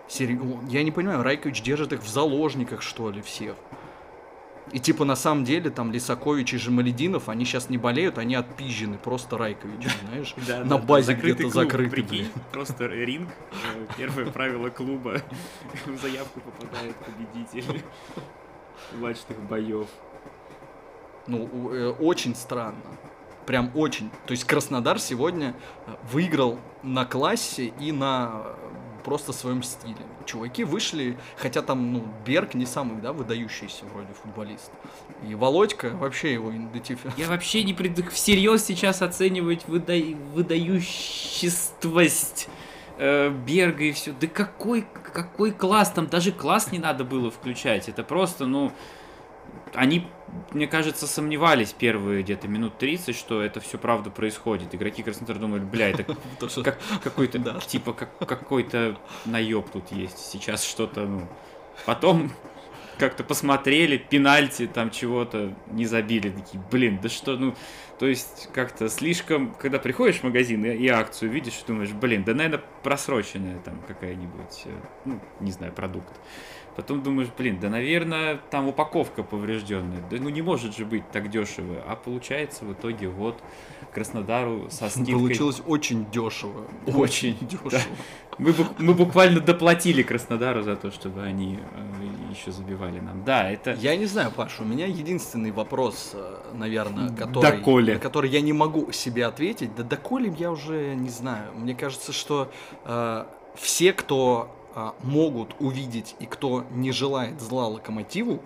Серьё- 0.09 0.61
Я 0.71 0.83
не 0.83 0.91
понимаю, 0.93 1.23
Райкович 1.23 1.61
держит 1.61 1.93
их 1.93 2.01
в 2.03 2.09
заложниках, 2.09 2.81
что 2.81 3.11
ли, 3.11 3.21
всех. 3.21 3.55
И 4.73 4.81
типа 4.81 5.05
на 5.05 5.15
самом 5.15 5.45
деле 5.45 5.71
там 5.71 5.93
Лисакович 5.93 6.55
и 6.55 6.59
Жемалединов, 6.59 7.29
они 7.29 7.45
сейчас 7.45 7.71
не 7.71 7.79
болеют, 7.79 8.19
они 8.19 8.35
отпизжены 8.35 8.99
просто 8.99 9.39
Райковичем, 9.39 9.91
знаешь? 10.09 10.35
Да, 10.47 10.59
На 10.59 10.71
да, 10.71 10.79
базе 10.79 11.15
где-то 11.15 11.43
клуб, 11.43 11.53
закрытый, 11.53 11.91
прикинь. 11.91 12.29
Просто 12.53 12.87
ринг, 12.87 13.29
э, 13.53 13.87
первое 13.97 14.27
правило 14.27 14.69
клуба. 14.71 15.23
В 15.87 16.01
заявку 16.01 16.41
попадает 16.41 16.97
победитель 16.97 17.83
матчных 19.01 19.39
боев. 19.49 19.87
Ну, 21.29 21.73
э, 21.73 21.91
очень 21.91 22.35
странно. 22.35 22.83
Прям 23.47 23.71
очень. 23.75 24.11
То 24.27 24.33
есть 24.33 24.45
Краснодар 24.45 24.99
сегодня 24.99 25.55
э, 25.87 25.95
выиграл 26.11 26.59
на 26.83 27.05
классе 27.05 27.73
и 27.79 27.93
на 27.93 28.43
просто 29.07 29.33
своем 29.33 29.63
стиле. 29.63 29.95
Чуваки 30.25 30.65
вышли, 30.65 31.17
хотя 31.37 31.63
там, 31.63 31.93
ну, 31.93 32.05
Берг 32.27 32.55
не 32.55 32.67
самый, 32.67 33.01
да, 33.01 33.13
выдающийся 33.13 33.85
вроде 33.95 34.09
футболист. 34.21 34.73
И 35.29 35.37
Володька, 35.37 35.91
вообще 35.91 36.33
его 36.33 36.51
идентификация. 36.51 37.13
Я 37.17 37.29
вообще 37.29 37.63
не 37.63 37.73
пред... 37.73 38.13
всерьез 38.13 38.65
сейчас 38.65 39.03
оценивать 39.03 39.69
выда... 39.69 39.95
выдающествость 40.35 42.49
э, 42.99 43.31
Берга 43.31 43.85
и 43.85 43.93
все. 43.93 44.13
Да 44.21 44.27
какой, 44.27 44.85
какой 45.13 45.53
класс? 45.53 45.93
Там 45.93 46.09
даже 46.09 46.33
класс 46.33 46.73
не 46.73 46.81
надо 46.81 47.05
было 47.05 47.31
включать. 47.31 47.89
Это 47.89 48.03
просто, 48.03 48.47
ну... 48.47 48.73
Они, 49.75 50.07
мне 50.53 50.67
кажется, 50.67 51.07
сомневались 51.07 51.73
первые 51.73 52.23
где-то 52.23 52.49
минут 52.49 52.79
30, 52.79 53.15
что 53.17 53.43
это 53.43 53.61
все 53.61 53.79
правда 53.79 54.11
происходит. 54.11 54.75
Игроки 54.75 55.03
Краснодара 55.03 55.39
думали, 55.39 55.61
бля, 55.61 55.91
это 55.91 56.05
как 56.65 56.79
какой-то, 57.03 57.39
Да. 57.39 57.61
типа, 57.61 57.93
как, 57.93 58.17
какой-то 58.19 58.99
наеб 59.25 59.69
тут 59.71 59.93
есть. 59.93 60.19
Сейчас 60.19 60.65
что-то, 60.65 61.07
ну... 61.07 61.29
Потом 61.85 62.33
как-то 62.99 63.23
посмотрели, 63.25 63.99
пенальти 63.99 64.67
там 64.67 64.91
чего-то 64.91 65.55
не 65.71 65.85
забили. 65.85 66.31
Такие, 66.31 66.63
блин, 66.71 66.99
да 67.03 67.09
что, 67.09 67.37
ну... 67.37 67.55
То 67.99 68.07
есть 68.07 68.49
как-то 68.53 68.89
слишком... 68.89 69.55
Когда 69.55 69.79
приходишь 69.79 70.17
в 70.21 70.23
магазин 70.25 70.65
и, 70.65 70.75
и 70.75 70.89
акцию 70.89 71.31
видишь, 71.31 71.63
думаешь, 71.67 71.93
блин, 71.93 72.25
да, 72.25 72.35
наверное, 72.35 72.63
просроченная 72.83 73.59
там 73.61 73.83
какая-нибудь, 73.87 74.63
э, 74.67 74.71
ну, 75.05 75.21
не 75.41 75.51
знаю, 75.51 75.73
продукт. 75.73 76.13
Потом 76.77 77.03
думаешь, 77.03 77.29
блин, 77.37 77.59
да, 77.59 77.71
наверное, 77.71 78.39
там 78.51 78.69
упаковка 78.69 79.23
поврежденная. 79.23 80.03
Да 80.11 80.19
ну 80.21 80.29
не 80.29 80.43
может 80.43 80.77
же 80.77 80.85
быть 80.85 81.11
так 81.11 81.31
дешево. 81.31 81.83
А 81.89 81.97
получается 81.97 82.67
в 82.67 82.73
итоге 82.75 83.09
вот 83.09 83.43
Краснодару 83.95 84.69
со 84.71 84.91
скидкой... 84.91 85.15
Получилось 85.15 85.63
очень 85.67 86.11
дешево. 86.11 86.67
Очень, 86.87 87.39
дешево. 87.41 87.71
да. 87.71 87.81
Мы, 88.37 88.55
мы 88.79 88.93
буквально 88.93 89.41
доплатили 89.41 90.03
Краснодару 90.03 90.63
за 90.63 90.77
то, 90.77 90.91
чтобы 90.91 91.23
они 91.23 91.59
еще 92.31 92.53
забивали 92.53 93.01
нам. 93.01 93.25
Да, 93.25 93.51
это... 93.51 93.73
Я 93.73 93.97
не 93.97 94.05
знаю, 94.05 94.31
Паша, 94.31 94.63
у 94.63 94.67
меня 94.67 94.85
единственный 94.87 95.53
вопрос, 95.53 96.11
э, 96.13 96.37
наверное, 96.53 97.09
который, 97.09 97.57
Доколе? 97.59 97.95
на 97.95 98.01
который 98.01 98.29
я 98.29 98.43
не 98.43 98.53
могу 98.53 98.93
себе 98.93 99.25
ответить. 99.25 99.75
Да 99.75 99.83
доколе 99.83 100.35
я 100.39 100.51
уже 100.51 100.95
не 100.95 101.09
знаю. 101.09 101.53
Мне 101.55 101.75
кажется, 101.75 102.13
что 102.13 102.53
э, 102.85 103.25
все, 103.55 103.95
кто 103.95 104.51
э, 104.77 104.93
могут 105.03 105.57
увидеть 105.59 106.15
и 106.21 106.27
кто 106.27 106.65
не 106.71 106.93
желает 106.93 107.41
зла 107.41 107.67
локомотиву, 107.67 108.41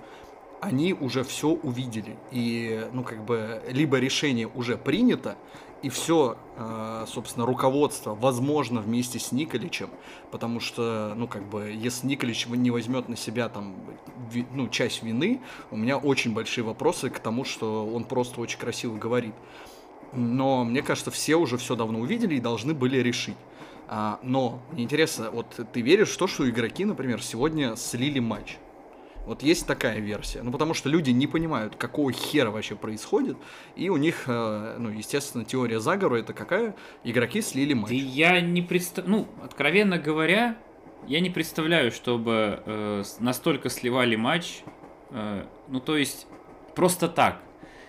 они 0.63 0.95
уже 0.95 1.25
все 1.25 1.49
увидели. 1.49 2.17
И, 2.31 2.89
ну, 2.93 3.03
как 3.05 3.23
бы, 3.25 3.63
либо 3.69 3.99
решение 3.99 4.47
уже 4.47 4.79
принято, 4.79 5.37
и 5.83 5.89
все, 5.89 6.37
собственно, 7.07 7.47
руководство, 7.47 8.15
возможно, 8.15 8.83
вместе 8.83 9.19
с 9.19 9.33
Николичем, 9.33 9.89
потому 10.31 10.61
что, 10.61 11.15
ну, 11.17 11.27
как 11.27 11.49
бы, 11.49 11.73
если 11.75 12.07
Николич 12.07 12.47
не 12.47 12.71
возьмет 12.71 13.09
на 13.09 13.17
себя 13.17 13.49
там, 13.49 13.75
ви- 14.31 14.47
ну, 14.53 14.69
часть 14.69 15.03
вины, 15.03 15.41
у 15.71 15.79
меня 15.79 15.97
очень 15.97 16.35
большие 16.35 16.65
вопросы 16.65 17.09
к 17.09 17.19
тому, 17.19 17.45
что 17.47 17.87
он 17.87 18.05
просто 18.05 18.43
очень 18.43 18.59
красиво 18.59 18.99
говорит. 18.99 19.35
Но 20.13 20.65
мне 20.65 20.83
кажется, 20.83 21.11
все 21.11 21.37
уже 21.37 21.57
все 21.57 21.77
давно 21.77 22.01
увидели 22.01 22.35
и 22.35 22.41
должны 22.41 22.75
были 22.75 22.99
решить. 22.99 23.37
А, 23.93 24.21
но 24.23 24.63
мне 24.71 24.85
интересно, 24.85 25.33
вот 25.33 25.59
ты 25.73 25.81
веришь 25.81 26.11
в 26.11 26.17
то, 26.17 26.29
что 26.29 26.49
игроки, 26.49 26.85
например, 26.85 27.21
сегодня 27.21 27.75
слили 27.75 28.21
матч? 28.21 28.57
Вот 29.27 29.43
есть 29.43 29.67
такая 29.67 29.99
версия. 29.99 30.43
Ну, 30.43 30.53
потому 30.53 30.75
что 30.75 30.89
люди 30.89 31.11
не 31.11 31.27
понимают, 31.27 31.75
какого 31.75 32.13
хера 32.13 32.53
вообще 32.53 32.77
происходит. 32.77 33.37
И 33.75 33.89
у 33.89 33.97
них, 33.97 34.29
э, 34.29 34.77
ну, 34.79 34.91
естественно, 34.91 35.45
теория 35.45 35.81
заговора 35.81 36.21
это 36.21 36.33
какая? 36.33 36.77
Игроки 37.03 37.43
слили 37.43 37.75
матч. 37.75 37.91
Да 37.91 37.97
я 37.97 38.41
не 38.41 38.63
представляю, 38.63 39.27
ну, 39.27 39.45
откровенно 39.45 39.99
говоря, 39.99 40.57
я 41.09 41.19
не 41.19 41.31
представляю, 41.31 41.91
чтобы 41.91 42.63
э, 42.65 43.03
настолько 43.19 43.71
сливали 43.71 44.15
матч, 44.15 44.63
э, 45.11 45.47
ну, 45.67 45.81
то 45.81 45.97
есть, 45.97 46.29
просто 46.77 47.09
так, 47.09 47.41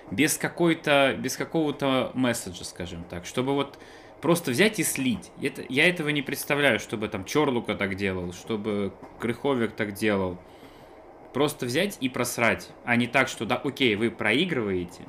без 0.09 0.35
какой-то, 0.35 1.15
без 1.19 1.37
какого-то 1.37 2.09
месседжа, 2.15 2.65
скажем 2.65 3.03
так, 3.03 3.27
чтобы 3.27 3.53
вот 3.53 3.77
просто 4.21 4.51
взять 4.51 4.79
и 4.79 4.83
слить. 4.83 5.31
Это, 5.41 5.63
я 5.67 5.87
этого 5.89 6.09
не 6.09 6.21
представляю, 6.21 6.79
чтобы 6.79 7.07
там 7.07 7.25
Чорлука 7.25 7.75
так 7.75 7.95
делал, 7.95 8.33
чтобы 8.33 8.93
Крыховик 9.19 9.73
так 9.73 9.93
делал. 9.93 10.37
Просто 11.33 11.65
взять 11.65 11.97
и 12.01 12.09
просрать, 12.09 12.69
а 12.83 12.95
не 12.95 13.07
так, 13.07 13.27
что 13.27 13.45
да, 13.45 13.55
окей, 13.55 13.95
вы 13.95 14.11
проигрываете, 14.11 15.03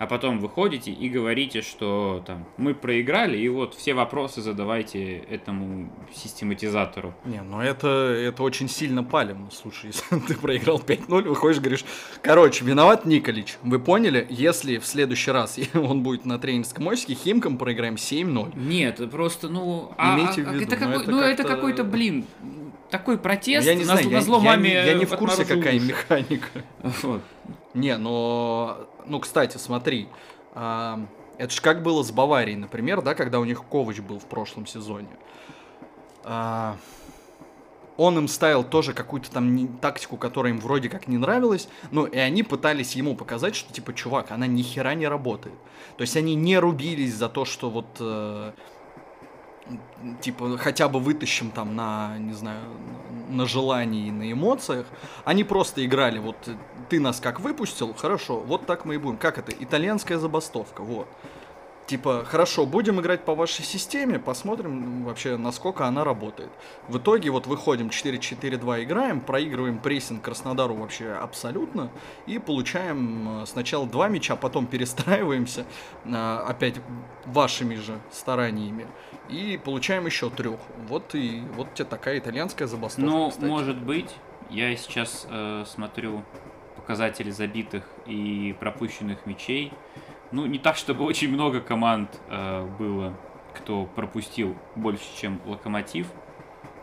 а 0.00 0.06
потом 0.06 0.40
выходите 0.40 0.90
и 0.90 1.10
говорите, 1.10 1.60
что 1.60 2.22
там 2.26 2.46
мы 2.56 2.74
проиграли, 2.74 3.36
и 3.36 3.46
вот 3.50 3.74
все 3.74 3.92
вопросы 3.92 4.40
задавайте 4.40 5.18
этому 5.18 5.92
систематизатору. 6.10 7.12
Не, 7.26 7.42
ну 7.42 7.60
это, 7.60 7.86
это 7.88 8.42
очень 8.42 8.66
сильно 8.70 9.04
палим. 9.04 9.50
Слушай, 9.52 9.86
если 9.92 10.18
ты 10.26 10.36
проиграл 10.36 10.78
5-0, 10.80 11.28
выходишь, 11.28 11.60
говоришь, 11.60 11.84
короче, 12.22 12.64
виноват 12.64 13.04
Николич. 13.04 13.58
Вы 13.62 13.78
поняли? 13.78 14.26
Если 14.30 14.78
в 14.78 14.86
следующий 14.86 15.32
раз 15.32 15.58
он 15.74 16.02
будет 16.02 16.24
на 16.24 16.38
тренерском 16.38 16.86
мостике, 16.86 17.14
Химкам 17.22 17.58
проиграем 17.58 17.96
7-0. 17.96 18.58
Нет, 18.58 19.10
просто, 19.10 19.50
ну, 19.50 19.92
а, 19.98 20.14
Имейте 20.16 20.40
а- 20.40 20.44
в 20.46 20.48
а 20.48 20.52
виду, 20.54 20.64
это, 20.64 20.76
ну, 20.86 20.92
какой- 20.98 21.06
ну, 21.12 21.20
это 21.20 21.42
как-то- 21.42 21.54
какой-то, 21.56 21.84
блин, 21.84 22.24
такой 22.90 23.18
протест 23.18 23.66
я 23.66 23.74
не 23.74 23.80
на, 23.80 23.96
знаю, 23.96 24.06
зло- 24.06 24.10
я, 24.10 24.16
на 24.16 24.22
зло 24.22 24.38
я 24.38 24.44
маме 24.44 24.70
не, 24.70 24.74
я 24.76 24.94
не 24.94 25.04
в 25.04 25.14
курсе, 25.14 25.44
какая 25.44 25.78
механика. 25.78 26.48
Вот. 27.02 27.20
Не, 27.74 27.96
но, 27.96 28.88
ну, 29.06 29.20
кстати, 29.20 29.56
смотри, 29.56 30.08
а, 30.54 31.00
это 31.38 31.52
же 31.52 31.60
как 31.60 31.82
было 31.82 32.02
с 32.02 32.10
Баварией, 32.10 32.56
например, 32.56 33.02
да, 33.02 33.14
когда 33.14 33.38
у 33.38 33.44
них 33.44 33.64
Ковач 33.64 34.00
был 34.00 34.18
в 34.18 34.24
прошлом 34.24 34.66
сезоне. 34.66 35.08
А, 36.24 36.76
он 37.96 38.18
им 38.18 38.28
ставил 38.28 38.64
тоже 38.64 38.92
какую-то 38.92 39.30
там 39.30 39.54
не- 39.54 39.68
тактику, 39.68 40.16
которая 40.16 40.52
им 40.52 40.58
вроде 40.58 40.88
как 40.88 41.06
не 41.06 41.18
нравилась, 41.18 41.68
ну, 41.90 42.06
и 42.06 42.18
они 42.18 42.42
пытались 42.42 42.96
ему 42.96 43.14
показать, 43.14 43.54
что, 43.54 43.72
типа, 43.72 43.92
чувак, 43.94 44.30
она 44.32 44.46
ни 44.46 44.62
хера 44.62 44.94
не 44.94 45.06
работает. 45.06 45.56
То 45.96 46.02
есть 46.02 46.16
они 46.16 46.34
не 46.34 46.58
рубились 46.58 47.14
за 47.14 47.28
то, 47.28 47.44
что 47.44 47.70
вот... 47.70 47.86
э, 48.00 48.52
типа 50.20 50.58
хотя 50.58 50.88
бы 50.88 51.00
вытащим 51.00 51.50
там 51.50 51.76
на, 51.76 52.16
не 52.18 52.32
знаю, 52.32 52.62
на 53.28 53.46
желании 53.46 54.10
на 54.10 54.30
эмоциях. 54.30 54.86
Они 55.24 55.44
просто 55.44 55.84
играли, 55.84 56.18
вот 56.18 56.36
ты 56.88 57.00
нас 57.00 57.20
как 57.20 57.40
выпустил, 57.40 57.94
хорошо, 57.94 58.40
вот 58.40 58.66
так 58.66 58.84
мы 58.84 58.94
и 58.94 58.98
будем. 58.98 59.16
Как 59.16 59.38
это? 59.38 59.52
Итальянская 59.52 60.18
забастовка, 60.18 60.82
вот. 60.82 61.08
Типа, 61.90 62.24
хорошо, 62.24 62.66
будем 62.66 63.00
играть 63.00 63.24
по 63.24 63.34
вашей 63.34 63.64
системе, 63.64 64.20
посмотрим 64.20 65.02
вообще, 65.02 65.36
насколько 65.36 65.88
она 65.88 66.04
работает. 66.04 66.50
В 66.86 66.98
итоге 66.98 67.30
вот 67.30 67.48
выходим 67.48 67.88
4-4-2 67.88 68.84
играем, 68.84 69.20
проигрываем 69.20 69.80
прессинг 69.80 70.22
Краснодару 70.22 70.76
вообще 70.76 71.10
абсолютно, 71.10 71.90
и 72.26 72.38
получаем 72.38 73.42
э, 73.42 73.46
сначала 73.46 73.88
два 73.88 74.06
мяча, 74.06 74.36
потом 74.36 74.66
перестраиваемся, 74.68 75.66
э, 76.04 76.44
опять 76.46 76.76
вашими 77.26 77.74
же 77.74 77.98
стараниями, 78.12 78.86
и 79.30 79.56
получаем 79.56 80.06
еще 80.06 80.30
трех. 80.30 80.60
Вот 80.88 81.14
и 81.14 81.42
вот 81.54 81.74
тебе 81.74 81.86
такая 81.86 82.18
итальянская 82.18 82.66
забастовка. 82.68 83.10
Ну, 83.10 83.30
кстати. 83.30 83.44
может 83.44 83.76
быть, 83.78 84.14
я 84.50 84.74
сейчас 84.76 85.26
э, 85.30 85.64
смотрю 85.66 86.24
показатели 86.76 87.30
забитых 87.30 87.84
и 88.06 88.54
пропущенных 88.58 89.26
мячей. 89.26 89.72
Ну, 90.32 90.46
не 90.46 90.58
так, 90.58 90.76
чтобы 90.76 91.04
очень 91.04 91.28
много 91.30 91.60
команд 91.60 92.20
э, 92.28 92.66
было, 92.78 93.16
кто 93.54 93.86
пропустил 93.86 94.56
больше, 94.74 95.04
чем 95.16 95.40
Локомотив. 95.46 96.06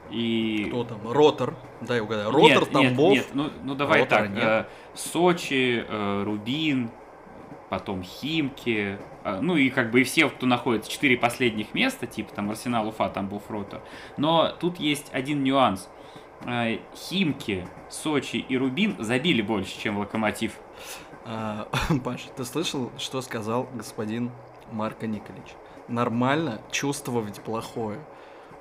И... 0.10 0.66
Кто 0.70 0.86
там? 0.86 1.00
Ротор. 1.12 1.56
Дай 1.82 2.00
угадаю. 2.00 2.32
Ротор, 2.32 2.50
нет, 2.50 2.62
нет, 2.62 2.72
Тамбов. 2.72 3.14
Нет, 3.14 3.28
ну, 3.34 3.50
ну 3.64 3.76
давай 3.76 4.02
Ротора 4.02 4.20
так. 4.22 4.30
нет. 4.30 4.44
э, 4.44 4.66
Сочи, 4.96 5.86
э, 5.88 6.24
Рубин, 6.24 6.90
потом 7.70 8.04
Химки, 8.04 8.98
э, 9.24 9.40
ну 9.42 9.56
и 9.56 9.70
как 9.70 9.92
бы 9.92 10.02
и 10.02 10.04
все, 10.04 10.30
кто 10.30 10.46
находится 10.46 10.92
четыре 10.92 11.18
последних 11.18 11.74
места, 11.74 12.08
типа 12.08 12.34
там 12.34 12.50
Арсенал, 12.50 12.88
Уфа, 12.88 13.10
Тамбов, 13.10 13.50
Ротор. 13.50 13.82
Но 14.18 14.50
тут 14.60 14.80
есть 14.80 15.08
один 15.12 15.44
нюанс. 15.44 15.90
Э, 16.46 16.78
Химки, 16.96 17.68
Сочи 17.90 18.38
и 18.38 18.58
Рубин 18.58 18.96
забили 19.00 19.42
больше, 19.42 19.80
чем 19.80 19.98
Локомотив. 19.98 20.54
А, 21.26 21.68
Паша, 22.04 22.30
ты 22.36 22.46
слышал, 22.46 22.92
что 22.98 23.22
сказал 23.22 23.68
господин 23.74 24.32
Марко 24.72 25.08
Николич? 25.08 25.56
Нормально 25.88 26.62
чувствовать 26.72 27.42
плохое. 27.42 28.00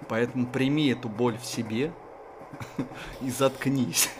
Поэтому 0.08 0.46
прими 0.46 0.88
эту 0.88 1.08
боль 1.08 1.38
в 1.38 1.44
себе 1.44 1.92
и 3.20 3.30
заткнись. 3.30 4.10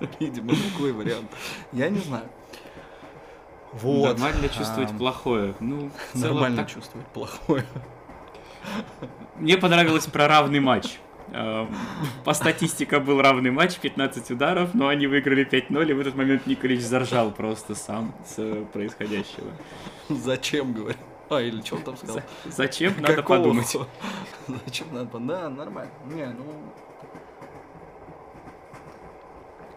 Видимо, 0.20 0.54
такой 0.72 0.92
вариант. 0.92 1.30
Я 1.72 1.88
не 1.88 1.98
знаю. 1.98 2.28
Вот. 3.82 4.18
Нормально 4.18 4.48
чувствовать 4.48 4.90
а, 4.90 4.94
плохое. 4.94 5.54
Ну, 5.60 5.90
нормально 6.14 6.58
так... 6.58 6.70
чувствовать 6.70 7.06
плохое. 7.08 7.64
Мне 9.36 9.58
понравилось 9.58 10.06
про 10.06 10.28
равный 10.28 10.60
матч. 10.60 10.98
По 12.24 12.32
статистике 12.32 12.98
был 13.00 13.20
равный 13.20 13.50
матч, 13.50 13.76
15 13.78 14.30
ударов, 14.30 14.74
но 14.74 14.88
они 14.88 15.06
выиграли 15.06 15.46
5-0, 15.46 15.90
и 15.90 15.92
в 15.92 16.00
этот 16.00 16.14
момент 16.14 16.46
Николич 16.46 16.80
заржал 16.80 17.30
просто 17.32 17.74
сам 17.74 18.14
с 18.24 18.64
происходящего. 18.72 19.50
Зачем, 20.08 20.72
говорю? 20.72 20.96
А, 21.28 21.40
или 21.40 21.60
что 21.60 21.76
он 21.76 21.82
там 21.82 21.96
сказал? 21.96 22.22
Зачем? 22.44 22.94
Надо 23.00 23.16
Какого? 23.16 23.38
подумать. 23.38 23.76
Зачем 24.64 24.86
надо 24.92 25.06
подумать? 25.06 25.36
Да, 25.36 25.50
нормально. 25.50 25.90
Не, 26.06 26.26
ну... 26.26 26.44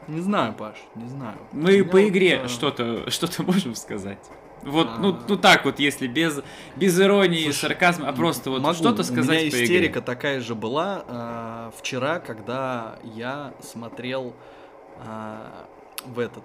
Не 0.10 0.22
знаю, 0.22 0.54
Паш, 0.54 0.76
не 0.96 1.08
знаю. 1.08 1.38
Мы 1.52 1.84
по 1.84 2.08
игре 2.08 2.40
вот, 2.42 2.52
что-то 2.52 3.10
что 3.12 3.44
можем 3.44 3.76
сказать. 3.76 4.20
Вот, 4.64 4.88
а... 4.90 4.98
ну, 4.98 5.18
ну 5.28 5.38
так 5.38 5.66
вот, 5.66 5.80
если 5.80 6.08
без, 6.08 6.42
без 6.76 7.00
иронии, 7.00 7.44
Слушай, 7.44 7.60
сарказма, 7.60 8.10
а 8.10 8.14
просто 8.14 8.50
вот 8.50 8.76
что-то 8.76 9.04
сказать 9.04 9.44
У 9.44 9.46
меня 9.46 9.48
истерика 9.48 10.02
такая 10.02 10.42
же 10.42 10.56
была 10.56 11.04
э, 11.08 11.72
вчера, 11.78 12.20
когда 12.20 13.00
я 13.04 13.54
смотрел 13.62 14.34
э, 14.98 15.38
в 16.06 16.20
этот 16.20 16.44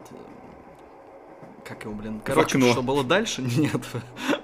как 1.64 1.84
его, 1.84 1.94
блин, 1.94 2.20
короче, 2.24 2.60
что 2.70 2.82
было 2.82 3.02
дальше? 3.02 3.42
Нет, 3.56 3.80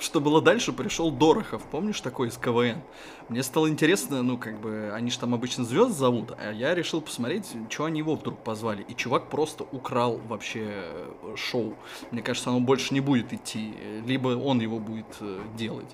что 0.01 0.21
было 0.21 0.41
дальше, 0.41 0.73
пришел 0.73 1.11
Дорохов, 1.11 1.63
помнишь 1.71 2.01
такой 2.01 2.29
из 2.29 2.37
КВН? 2.37 2.83
Мне 3.29 3.43
стало 3.43 3.69
интересно, 3.69 4.23
ну, 4.23 4.39
как 4.39 4.61
бы, 4.61 4.91
они 4.95 5.11
же 5.11 5.19
там 5.19 5.35
обычно 5.35 5.65
звезд 5.65 5.97
зовут, 5.97 6.33
а 6.39 6.53
я 6.53 6.75
решил 6.75 7.01
посмотреть, 7.01 7.47
что 7.69 7.85
они 7.85 7.99
его 7.99 8.17
вдруг 8.17 8.39
позвали. 8.39 8.83
И 8.89 8.95
чувак 8.95 9.29
просто 9.29 9.65
украл 9.71 10.21
вообще 10.29 10.67
э, 10.67 11.35
шоу. 11.37 11.77
Мне 12.11 12.23
кажется, 12.23 12.51
оно 12.51 12.61
больше 12.61 12.95
не 12.95 13.01
будет 13.01 13.33
идти, 13.33 13.75
либо 14.05 14.29
он 14.29 14.61
его 14.61 14.79
будет 14.79 15.17
э, 15.21 15.41
делать. 15.57 15.91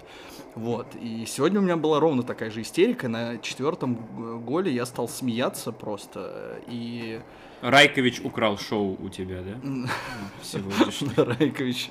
Вот, 0.54 0.86
и 0.94 1.26
сегодня 1.26 1.60
у 1.60 1.62
меня 1.62 1.76
была 1.76 2.00
ровно 2.00 2.22
такая 2.22 2.50
же 2.50 2.62
истерика, 2.62 3.08
на 3.08 3.36
четвертом 3.38 4.42
голе 4.46 4.72
я 4.72 4.86
стал 4.86 5.08
смеяться 5.08 5.72
просто, 5.72 6.60
и... 6.66 7.20
Райкович 7.62 8.20
украл 8.22 8.58
шоу 8.58 8.96
у 9.00 9.08
тебя, 9.08 9.42
да? 9.42 9.88
Сегодняшний. 10.42 11.10
Райкович. 11.16 11.90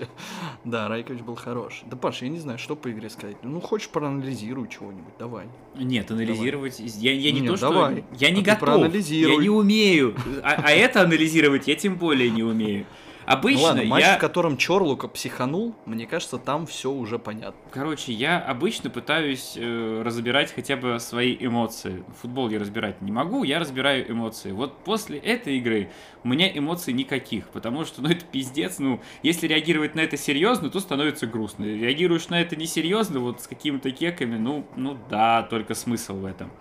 Да, 0.64 0.88
Райкович 0.88 1.22
был 1.22 1.36
хорош. 1.36 1.82
Да, 1.86 1.98
Паш, 1.98 2.22
я 2.22 2.30
не 2.30 2.40
знаю, 2.40 2.60
что 2.60 2.76
по 2.76 2.92
игре 2.92 3.10
сказать. 3.10 3.38
Ну, 3.44 3.60
хочешь, 3.62 3.90
проанализируй 3.90 4.68
чего-нибудь, 4.68 5.14
давай. 5.18 5.48
Нет, 5.76 6.12
анализировать... 6.12 6.80
Я, 6.80 7.14
я 7.14 7.32
не 7.32 7.42
Нет, 7.42 7.52
то, 7.52 7.58
что... 7.58 7.70
Давай. 7.70 8.04
Я 8.18 8.30
не 8.30 8.42
а 8.42 8.56
готов. 8.56 8.94
Я 8.94 9.36
не 9.38 9.50
умею. 9.50 10.16
А, 10.44 10.62
а 10.64 10.72
это 10.72 11.02
анализировать 11.02 11.68
я 11.68 11.76
тем 11.76 11.96
более 11.96 12.30
не 12.30 12.44
умею. 12.44 12.86
Обычно 13.26 13.60
ну 13.60 13.66
ладно, 13.66 13.84
матч, 13.86 14.04
я... 14.04 14.18
в 14.18 14.20
котором 14.20 14.56
Чорлука 14.56 15.08
психанул, 15.08 15.74
мне 15.86 16.06
кажется, 16.06 16.38
там 16.38 16.68
все 16.68 16.92
уже 16.92 17.18
понятно. 17.18 17.60
Короче, 17.72 18.14
я 18.14 18.40
обычно 18.40 18.92
пытаюсь 18.92 19.54
э, 19.56 20.02
разбирать 20.04 20.54
хотя 20.54 20.76
бы 20.76 21.00
свои 21.00 21.36
эмоции. 21.40 22.04
Футбол 22.22 22.50
я 22.50 22.60
разбирать 22.60 23.02
не 23.02 23.12
могу, 23.12 23.44
я 23.44 23.58
разбираю 23.58 24.10
эмоции. 24.12 24.52
Вот 24.52 24.78
после 24.84 25.18
этой 25.18 25.58
игры 25.58 25.90
у 26.24 26.28
меня 26.28 26.56
эмоций 26.56 26.94
никаких, 26.94 27.50
потому 27.50 27.84
что, 27.86 28.04
ну, 28.04 28.10
это 28.12 28.24
пиздец, 28.26 28.78
ну, 28.78 29.02
если 29.24 29.48
реагировать 29.48 29.96
на 29.96 30.02
это 30.02 30.18
серьезно, 30.18 30.70
то 30.70 30.80
становится 30.80 31.26
грустно. 31.26 31.66
Реагируешь 31.66 32.30
на 32.30 32.40
это 32.40 32.56
несерьезно, 32.56 33.20
вот 33.20 33.42
с 33.42 33.48
какими-то 33.48 33.90
кеками, 33.90 34.38
ну, 34.38 34.68
ну 34.76 34.98
да, 35.10 35.42
только 35.44 35.74
смысл 35.74 36.16
в 36.18 36.26
этом. 36.26 36.52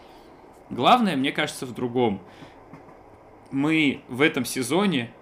Главное, 0.70 1.14
мне 1.16 1.30
кажется, 1.30 1.66
в 1.66 1.74
другом. 1.74 2.22
Мы 3.50 4.00
в 4.08 4.22
этом 4.22 4.46
сезоне 4.46 5.12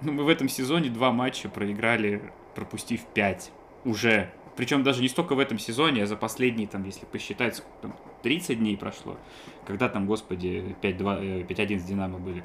ну, 0.00 0.12
мы 0.12 0.24
в 0.24 0.28
этом 0.28 0.48
сезоне 0.48 0.90
два 0.90 1.12
матча 1.12 1.48
проиграли, 1.48 2.32
пропустив 2.54 3.02
пять 3.14 3.50
уже. 3.84 4.30
Причем 4.56 4.82
даже 4.82 5.02
не 5.02 5.08
столько 5.08 5.34
в 5.34 5.38
этом 5.38 5.58
сезоне, 5.58 6.02
а 6.02 6.06
за 6.06 6.16
последние, 6.16 6.66
там, 6.66 6.84
если 6.84 7.06
посчитать, 7.06 7.62
там, 7.80 7.96
30 8.22 8.58
дней 8.58 8.76
прошло. 8.76 9.16
Когда 9.64 9.88
там, 9.88 10.06
господи, 10.06 10.76
5-1 10.82 11.46
э, 11.46 11.78
с 11.78 11.84
Динамо 11.84 12.18
были. 12.18 12.42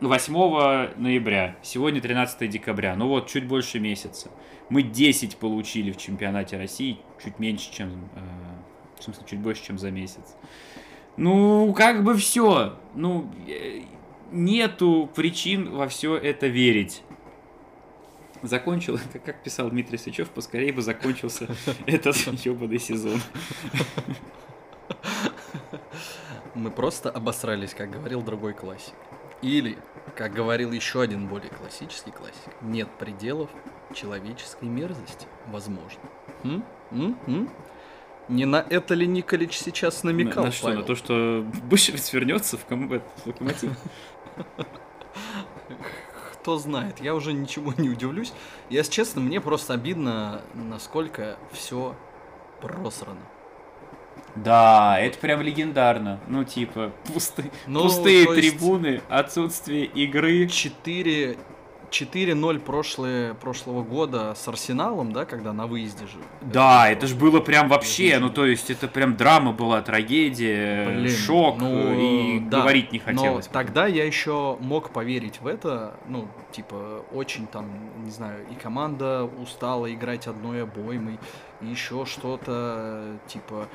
8 0.00 1.00
ноября, 1.00 1.56
сегодня 1.62 2.00
13 2.00 2.50
декабря, 2.50 2.96
ну 2.96 3.08
вот, 3.08 3.28
чуть 3.28 3.46
больше 3.46 3.78
месяца. 3.78 4.30
Мы 4.68 4.82
10 4.82 5.36
получили 5.36 5.92
в 5.92 5.96
чемпионате 5.96 6.56
России, 6.56 6.98
чуть 7.22 7.38
меньше, 7.38 7.72
чем, 7.72 8.10
э, 8.14 8.20
в 8.98 9.04
смысле, 9.04 9.22
чуть 9.26 9.38
больше, 9.38 9.64
чем 9.64 9.78
за 9.78 9.90
месяц. 9.90 10.36
Ну, 11.16 11.72
как 11.74 12.02
бы 12.02 12.16
все. 12.16 12.74
Ну, 12.94 13.30
э, 13.46 13.82
нету 14.34 15.08
причин 15.14 15.70
во 15.70 15.88
все 15.88 16.16
это 16.16 16.46
верить. 16.46 17.02
Закончил, 18.42 18.98
как 19.24 19.42
писал 19.42 19.70
Дмитрий 19.70 19.96
Сычев, 19.96 20.28
поскорее 20.28 20.72
бы 20.72 20.82
закончился 20.82 21.48
этот 21.86 22.16
ебаный 22.44 22.78
сезон. 22.78 23.20
Мы 26.54 26.70
просто 26.70 27.10
обосрались, 27.10 27.74
как 27.74 27.90
говорил 27.90 28.22
другой 28.22 28.52
классик. 28.52 28.94
Или, 29.40 29.78
как 30.16 30.32
говорил 30.32 30.72
еще 30.72 31.02
один 31.02 31.26
более 31.26 31.50
классический 31.50 32.10
классик, 32.10 32.52
нет 32.62 32.88
пределов 32.98 33.50
человеческой 33.94 34.68
мерзости, 34.68 35.26
возможно. 35.46 36.00
М? 36.44 36.64
М? 36.90 37.18
М? 37.26 37.50
Не 38.28 38.46
на 38.46 38.64
это 38.68 38.94
ли 38.94 39.06
Николич 39.06 39.58
сейчас 39.58 40.02
намекал? 40.02 40.44
На, 40.44 40.48
на 40.48 40.52
что? 40.52 40.66
Павел? 40.66 40.80
На 40.80 40.86
то, 40.86 40.94
что 40.94 41.46
Бышевец 41.64 42.12
вернется 42.12 42.56
в, 42.56 42.64
ком... 42.64 42.88
в 42.88 43.26
локомотив? 43.26 43.72
Кто 46.32 46.58
знает, 46.58 47.00
я 47.00 47.14
уже 47.14 47.32
ничего 47.32 47.72
не 47.76 47.88
удивлюсь. 47.88 48.32
Если 48.68 48.92
честно, 48.92 49.20
мне 49.20 49.40
просто 49.40 49.74
обидно, 49.74 50.42
насколько 50.52 51.36
все 51.52 51.96
просрано. 52.60 53.20
Да, 54.36 54.98
это 54.98 55.18
прям 55.18 55.40
легендарно. 55.40 56.20
Ну, 56.26 56.44
типа, 56.44 56.92
пусты, 57.06 57.50
ну, 57.66 57.84
пустые 57.84 58.26
трибуны, 58.26 59.00
отсутствие 59.08 59.84
игры. 59.86 60.48
Четыре 60.48 61.38
4-0 61.94 62.58
прошлые, 62.58 63.34
прошлого 63.34 63.82
года 63.82 64.34
с 64.34 64.48
Арсеналом, 64.48 65.12
да, 65.12 65.24
когда 65.24 65.52
на 65.52 65.66
выезде 65.66 66.06
же. 66.06 66.18
Да, 66.40 66.88
это, 66.88 66.98
это 66.98 67.06
же 67.06 67.14
было 67.14 67.40
прям 67.40 67.68
вообще, 67.68 68.18
ну 68.18 68.30
то 68.30 68.44
есть 68.44 68.70
это 68.70 68.88
прям 68.88 69.16
драма 69.16 69.52
была, 69.52 69.80
трагедия, 69.82 70.86
Блин, 70.86 71.16
шок, 71.16 71.58
ну, 71.58 71.94
и 71.98 72.40
да, 72.40 72.60
говорить 72.62 72.92
не 72.92 72.98
хотелось. 72.98 73.46
Но 73.46 73.52
тогда 73.52 73.86
я 73.86 74.04
еще 74.04 74.56
мог 74.60 74.90
поверить 74.90 75.40
в 75.40 75.46
это, 75.46 75.94
ну, 76.08 76.28
типа, 76.52 77.04
очень 77.12 77.46
там, 77.46 77.66
не 78.04 78.10
знаю, 78.10 78.44
и 78.50 78.54
команда 78.54 79.24
устала 79.24 79.92
играть 79.92 80.26
одной 80.26 80.64
обоймой, 80.64 81.18
и 81.60 81.66
еще 81.66 82.06
что-то, 82.06 83.18
типа, 83.28 83.68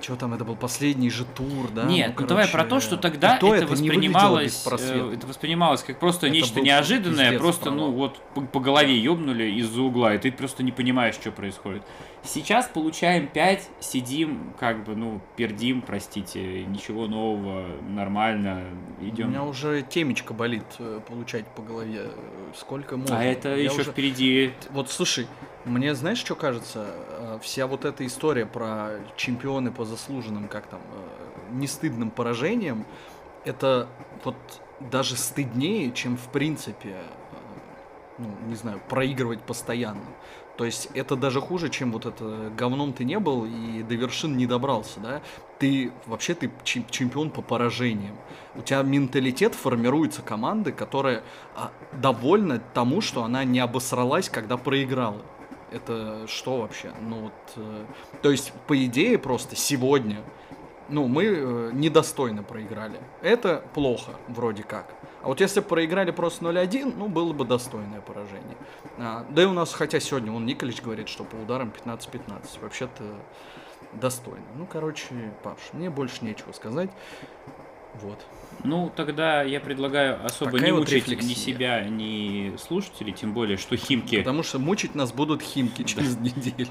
что 0.00 0.16
там, 0.16 0.34
это 0.34 0.44
был 0.44 0.56
последний 0.56 1.10
же 1.10 1.24
тур, 1.24 1.68
да? 1.74 1.84
Нет, 1.84 2.14
ну, 2.16 2.22
ну 2.22 2.26
давай 2.28 2.48
про 2.48 2.64
то, 2.64 2.80
что 2.80 2.96
тогда 2.96 3.36
это, 3.36 3.54
это 3.54 3.66
воспринималось, 3.66 4.66
э, 4.66 5.14
это 5.14 5.26
воспринималось 5.26 5.82
как 5.82 5.98
просто 5.98 6.26
это 6.26 6.34
нечто 6.34 6.60
неожиданное, 6.60 7.38
просто, 7.38 7.70
ну 7.70 7.90
вот, 7.90 8.18
по, 8.34 8.40
по 8.42 8.60
голове 8.60 8.98
ёбнули 8.98 9.44
из-за 9.60 9.82
угла, 9.82 10.14
и 10.14 10.18
ты 10.18 10.32
просто 10.32 10.62
не 10.62 10.72
понимаешь, 10.72 11.14
что 11.14 11.30
происходит. 11.30 11.82
Сейчас 12.28 12.66
получаем 12.66 13.26
5, 13.26 13.70
сидим, 13.80 14.52
как 14.60 14.84
бы, 14.84 14.94
ну, 14.94 15.18
пердим, 15.36 15.80
простите, 15.80 16.62
ничего 16.66 17.06
нового, 17.06 17.64
нормально, 17.88 18.64
идем. 19.00 19.28
У 19.28 19.30
меня 19.30 19.44
уже 19.44 19.80
темечко 19.80 20.34
болит 20.34 20.64
э, 20.78 21.00
получать 21.08 21.46
по 21.46 21.62
голове. 21.62 22.10
Сколько 22.54 22.98
можно? 22.98 23.18
А 23.18 23.24
это 23.24 23.56
Я 23.56 23.64
еще 23.64 23.80
уже... 23.80 23.92
впереди. 23.92 24.52
Вот 24.72 24.90
слушай, 24.90 25.26
мне 25.64 25.94
знаешь, 25.94 26.18
что 26.18 26.34
кажется? 26.34 26.86
Э, 27.18 27.38
вся 27.40 27.66
вот 27.66 27.86
эта 27.86 28.04
история 28.04 28.44
про 28.44 28.90
чемпионы 29.16 29.72
по 29.72 29.86
заслуженным, 29.86 30.48
как 30.48 30.66
там, 30.66 30.80
э, 30.80 31.54
нестыдным 31.54 32.10
поражениям, 32.10 32.84
это 33.46 33.88
вот 34.22 34.36
даже 34.80 35.16
стыднее, 35.16 35.92
чем 35.92 36.18
в 36.18 36.28
принципе, 36.28 36.96
ну, 38.18 38.28
не 38.46 38.54
знаю, 38.54 38.82
проигрывать 38.86 39.40
постоянно. 39.40 40.04
То 40.58 40.64
есть 40.64 40.88
это 40.92 41.14
даже 41.14 41.40
хуже, 41.40 41.68
чем 41.68 41.92
вот 41.92 42.04
это 42.04 42.50
говном 42.56 42.92
ты 42.92 43.04
не 43.04 43.20
был 43.20 43.46
и 43.46 43.84
до 43.84 43.94
вершин 43.94 44.36
не 44.36 44.44
добрался, 44.44 44.98
да? 44.98 45.22
Ты 45.60 45.92
вообще 46.04 46.34
ты 46.34 46.50
чемпион 46.64 47.30
по 47.30 47.42
поражениям. 47.42 48.16
У 48.56 48.62
тебя 48.62 48.82
менталитет 48.82 49.54
формируется 49.54 50.20
команды, 50.20 50.72
которая 50.72 51.22
а, 51.54 51.70
довольна 51.92 52.60
тому, 52.74 53.00
что 53.00 53.22
она 53.22 53.44
не 53.44 53.60
обосралась, 53.60 54.28
когда 54.28 54.56
проиграла. 54.56 55.22
Это 55.70 56.26
что 56.26 56.62
вообще? 56.62 56.90
Ну 57.02 57.20
вот, 57.20 57.32
э, 57.54 57.84
то 58.22 58.30
есть 58.32 58.52
по 58.66 58.84
идее 58.84 59.16
просто 59.16 59.54
сегодня, 59.54 60.22
ну 60.88 61.06
мы 61.06 61.24
э, 61.24 61.70
недостойно 61.72 62.42
проиграли. 62.42 62.98
Это 63.22 63.62
плохо 63.74 64.10
вроде 64.26 64.64
как. 64.64 64.92
А 65.22 65.28
вот 65.28 65.40
если 65.40 65.60
бы 65.60 65.66
проиграли 65.66 66.10
просто 66.10 66.44
0-1, 66.44 66.94
ну, 66.96 67.08
было 67.08 67.32
бы 67.32 67.44
достойное 67.44 68.00
поражение. 68.00 68.56
А, 68.98 69.26
да 69.30 69.42
и 69.42 69.46
у 69.46 69.52
нас, 69.52 69.72
хотя 69.72 69.98
сегодня 70.00 70.32
он 70.32 70.46
Николич 70.46 70.80
говорит, 70.80 71.08
что 71.08 71.24
по 71.24 71.34
ударам 71.36 71.72
15-15. 71.84 72.60
Вообще-то 72.62 73.02
достойно. 73.94 74.44
Ну, 74.56 74.66
короче, 74.66 75.32
Паш, 75.42 75.58
мне 75.72 75.90
больше 75.90 76.24
нечего 76.24 76.52
сказать. 76.52 76.90
Вот. 77.94 78.24
Ну, 78.64 78.92
тогда 78.94 79.42
я 79.42 79.60
предлагаю 79.60 80.24
особо 80.24 80.52
Такая 80.52 80.66
не 80.66 80.72
вот 80.72 80.80
мучить 80.80 81.06
ни 81.08 81.10
рефлексия. 81.14 81.34
себя, 81.34 81.84
ни 81.84 82.56
слушателей, 82.56 83.12
тем 83.12 83.32
более, 83.32 83.56
что 83.56 83.76
Химки... 83.76 84.18
Потому 84.18 84.42
что 84.42 84.58
мучить 84.58 84.94
нас 84.94 85.12
будут 85.12 85.42
химки 85.42 85.82
через 85.84 86.16
неделю. 86.18 86.68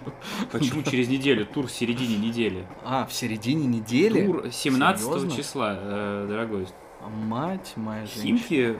Почему 0.51 0.83
через 0.89 1.07
неделю? 1.09 1.45
Тур 1.45 1.67
в 1.67 1.71
середине 1.71 2.17
недели. 2.17 2.65
А, 2.83 3.05
в 3.05 3.13
середине 3.13 3.67
недели? 3.67 4.25
Тур 4.25 4.51
17 4.51 5.03
Серьезно? 5.03 5.31
числа, 5.31 5.75
э, 5.77 6.25
дорогой. 6.29 6.67
А 6.99 7.09
Мать 7.09 7.73
моя 7.75 8.05
женщина. 8.05 8.37
Химки 8.37 8.79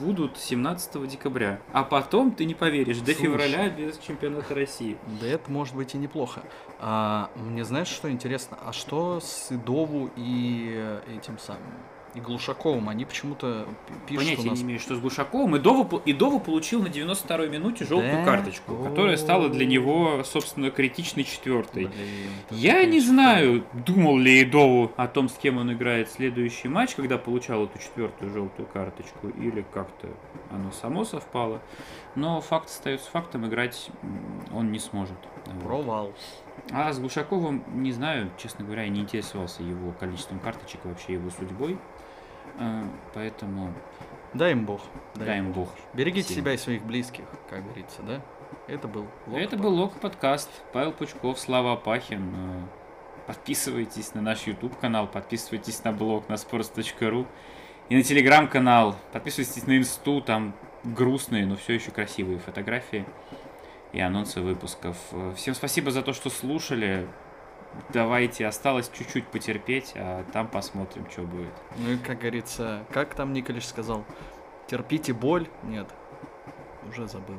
будут 0.00 0.36
17 0.36 1.08
декабря. 1.08 1.60
А 1.72 1.84
потом, 1.84 2.32
ты 2.32 2.44
не 2.44 2.54
поверишь, 2.54 2.98
до 2.98 3.12
Слушай. 3.14 3.22
февраля 3.22 3.68
без 3.70 3.98
чемпионата 3.98 4.54
России. 4.54 4.98
Да 5.20 5.26
это 5.26 5.50
может 5.50 5.74
быть 5.74 5.94
и 5.94 5.98
неплохо. 5.98 6.42
А, 6.80 7.30
мне 7.36 7.64
знаешь, 7.64 7.88
что 7.88 8.10
интересно? 8.10 8.58
А 8.64 8.72
что 8.72 9.20
с 9.20 9.52
Идову 9.52 10.10
и 10.16 10.72
э, 10.74 11.00
этим 11.16 11.38
самым? 11.38 11.62
И 12.14 12.20
Глушаковым? 12.20 12.88
Они 12.88 13.04
почему-то 13.04 13.66
пишут 14.06 14.24
Понятия 14.24 14.42
у 14.42 14.50
нас... 14.50 14.58
не 14.58 14.64
имею, 14.64 14.80
что 14.80 14.96
с 14.96 14.98
Глушаковым. 14.98 15.56
Идову, 15.56 16.02
Идову 16.04 16.40
получил 16.40 16.82
на 16.82 16.88
92-й 16.88 17.48
минуте 17.48 17.84
желтую 17.84 18.12
Да? 18.18 18.24
карточку, 18.24 18.76
которая 18.76 19.16
стала 19.16 19.48
для 19.48 19.64
него, 19.64 20.22
собственно, 20.24 20.70
критичной 20.70 21.24
четвертой. 21.24 21.86
Блин, 21.86 21.98
Я 22.50 22.84
не 22.84 23.00
знаю, 23.00 23.64
думал 23.72 24.18
ли 24.18 24.42
Идову 24.42 24.92
о 24.96 25.08
том, 25.08 25.28
с 25.28 25.34
кем 25.34 25.58
он 25.58 25.72
играет 25.72 26.10
следующий 26.10 26.68
матч, 26.68 26.94
когда 26.94 27.16
получал 27.16 27.64
эту 27.64 27.78
четвертую 27.78 28.30
желтую 28.32 28.68
карточку, 28.72 29.28
или 29.28 29.64
как-то 29.72 30.08
оно 30.50 30.70
само 30.72 31.04
совпало. 31.04 31.60
Но 32.14 32.40
факт 32.40 32.66
остается 32.66 33.10
фактом, 33.10 33.46
играть 33.46 33.90
он 34.52 34.70
не 34.70 34.78
сможет. 34.78 35.16
Провал. 35.64 36.12
А 36.70 36.92
с 36.92 36.98
Глушаковым, 36.98 37.64
не 37.82 37.92
знаю, 37.92 38.30
честно 38.36 38.64
говоря, 38.64 38.82
я 38.84 38.88
не 38.88 39.00
интересовался 39.00 39.62
его 39.62 39.92
количеством 39.92 40.38
карточек, 40.38 40.84
вообще 40.84 41.14
его 41.14 41.30
судьбой. 41.30 41.78
А, 42.58 42.84
Поэтому 43.14 43.72
Дай 44.34 44.52
им 44.52 44.64
бог. 44.66 44.80
дай 45.14 45.38
им 45.38 45.52
бог. 45.52 45.68
Берегите 45.94 46.26
Всем. 46.26 46.36
себя 46.36 46.52
и 46.54 46.56
своих 46.56 46.82
близких, 46.84 47.24
как 47.50 47.64
говорится, 47.64 48.02
да? 48.02 48.20
Это 48.66 48.88
был 48.88 49.06
Лока 49.26 49.40
Это 49.40 49.56
был 49.56 49.74
Лок 49.74 49.94
подкаст. 49.94 50.50
Павел 50.72 50.92
Пучков, 50.92 51.38
Слава 51.38 51.72
Апахин. 51.74 52.32
Э, 52.34 52.60
Подписывайтесь 53.26 54.14
на 54.14 54.20
наш 54.20 54.46
YouTube 54.46 54.78
канал, 54.78 55.06
подписывайтесь 55.06 55.82
на 55.84 55.92
блог 55.92 56.28
на 56.28 56.34
sports.ru 56.34 57.26
и 57.88 57.96
на 57.96 58.02
телеграм-канал. 58.02 58.96
Подписывайтесь 59.12 59.66
на 59.66 59.78
инсту, 59.78 60.20
там 60.20 60.54
грустные, 60.84 61.46
но 61.46 61.56
все 61.56 61.74
еще 61.74 61.90
красивые 61.90 62.38
фотографии 62.38 63.04
и 63.92 64.00
анонсы 64.00 64.40
выпусков. 64.40 64.96
Всем 65.36 65.54
спасибо 65.54 65.90
за 65.90 66.02
то, 66.02 66.12
что 66.12 66.30
слушали. 66.30 67.06
Давайте, 67.90 68.46
осталось 68.46 68.90
чуть-чуть 68.92 69.26
потерпеть, 69.28 69.92
а 69.94 70.24
там 70.32 70.48
посмотрим, 70.48 71.06
что 71.10 71.22
будет. 71.22 71.52
Ну 71.78 71.92
и, 71.92 71.96
как 71.96 72.18
говорится, 72.18 72.84
как 72.92 73.14
там 73.14 73.32
Николич 73.32 73.64
сказал? 73.64 74.04
Терпите 74.66 75.12
боль? 75.12 75.48
Нет. 75.62 75.88
Уже 76.88 77.06
забыл. 77.06 77.36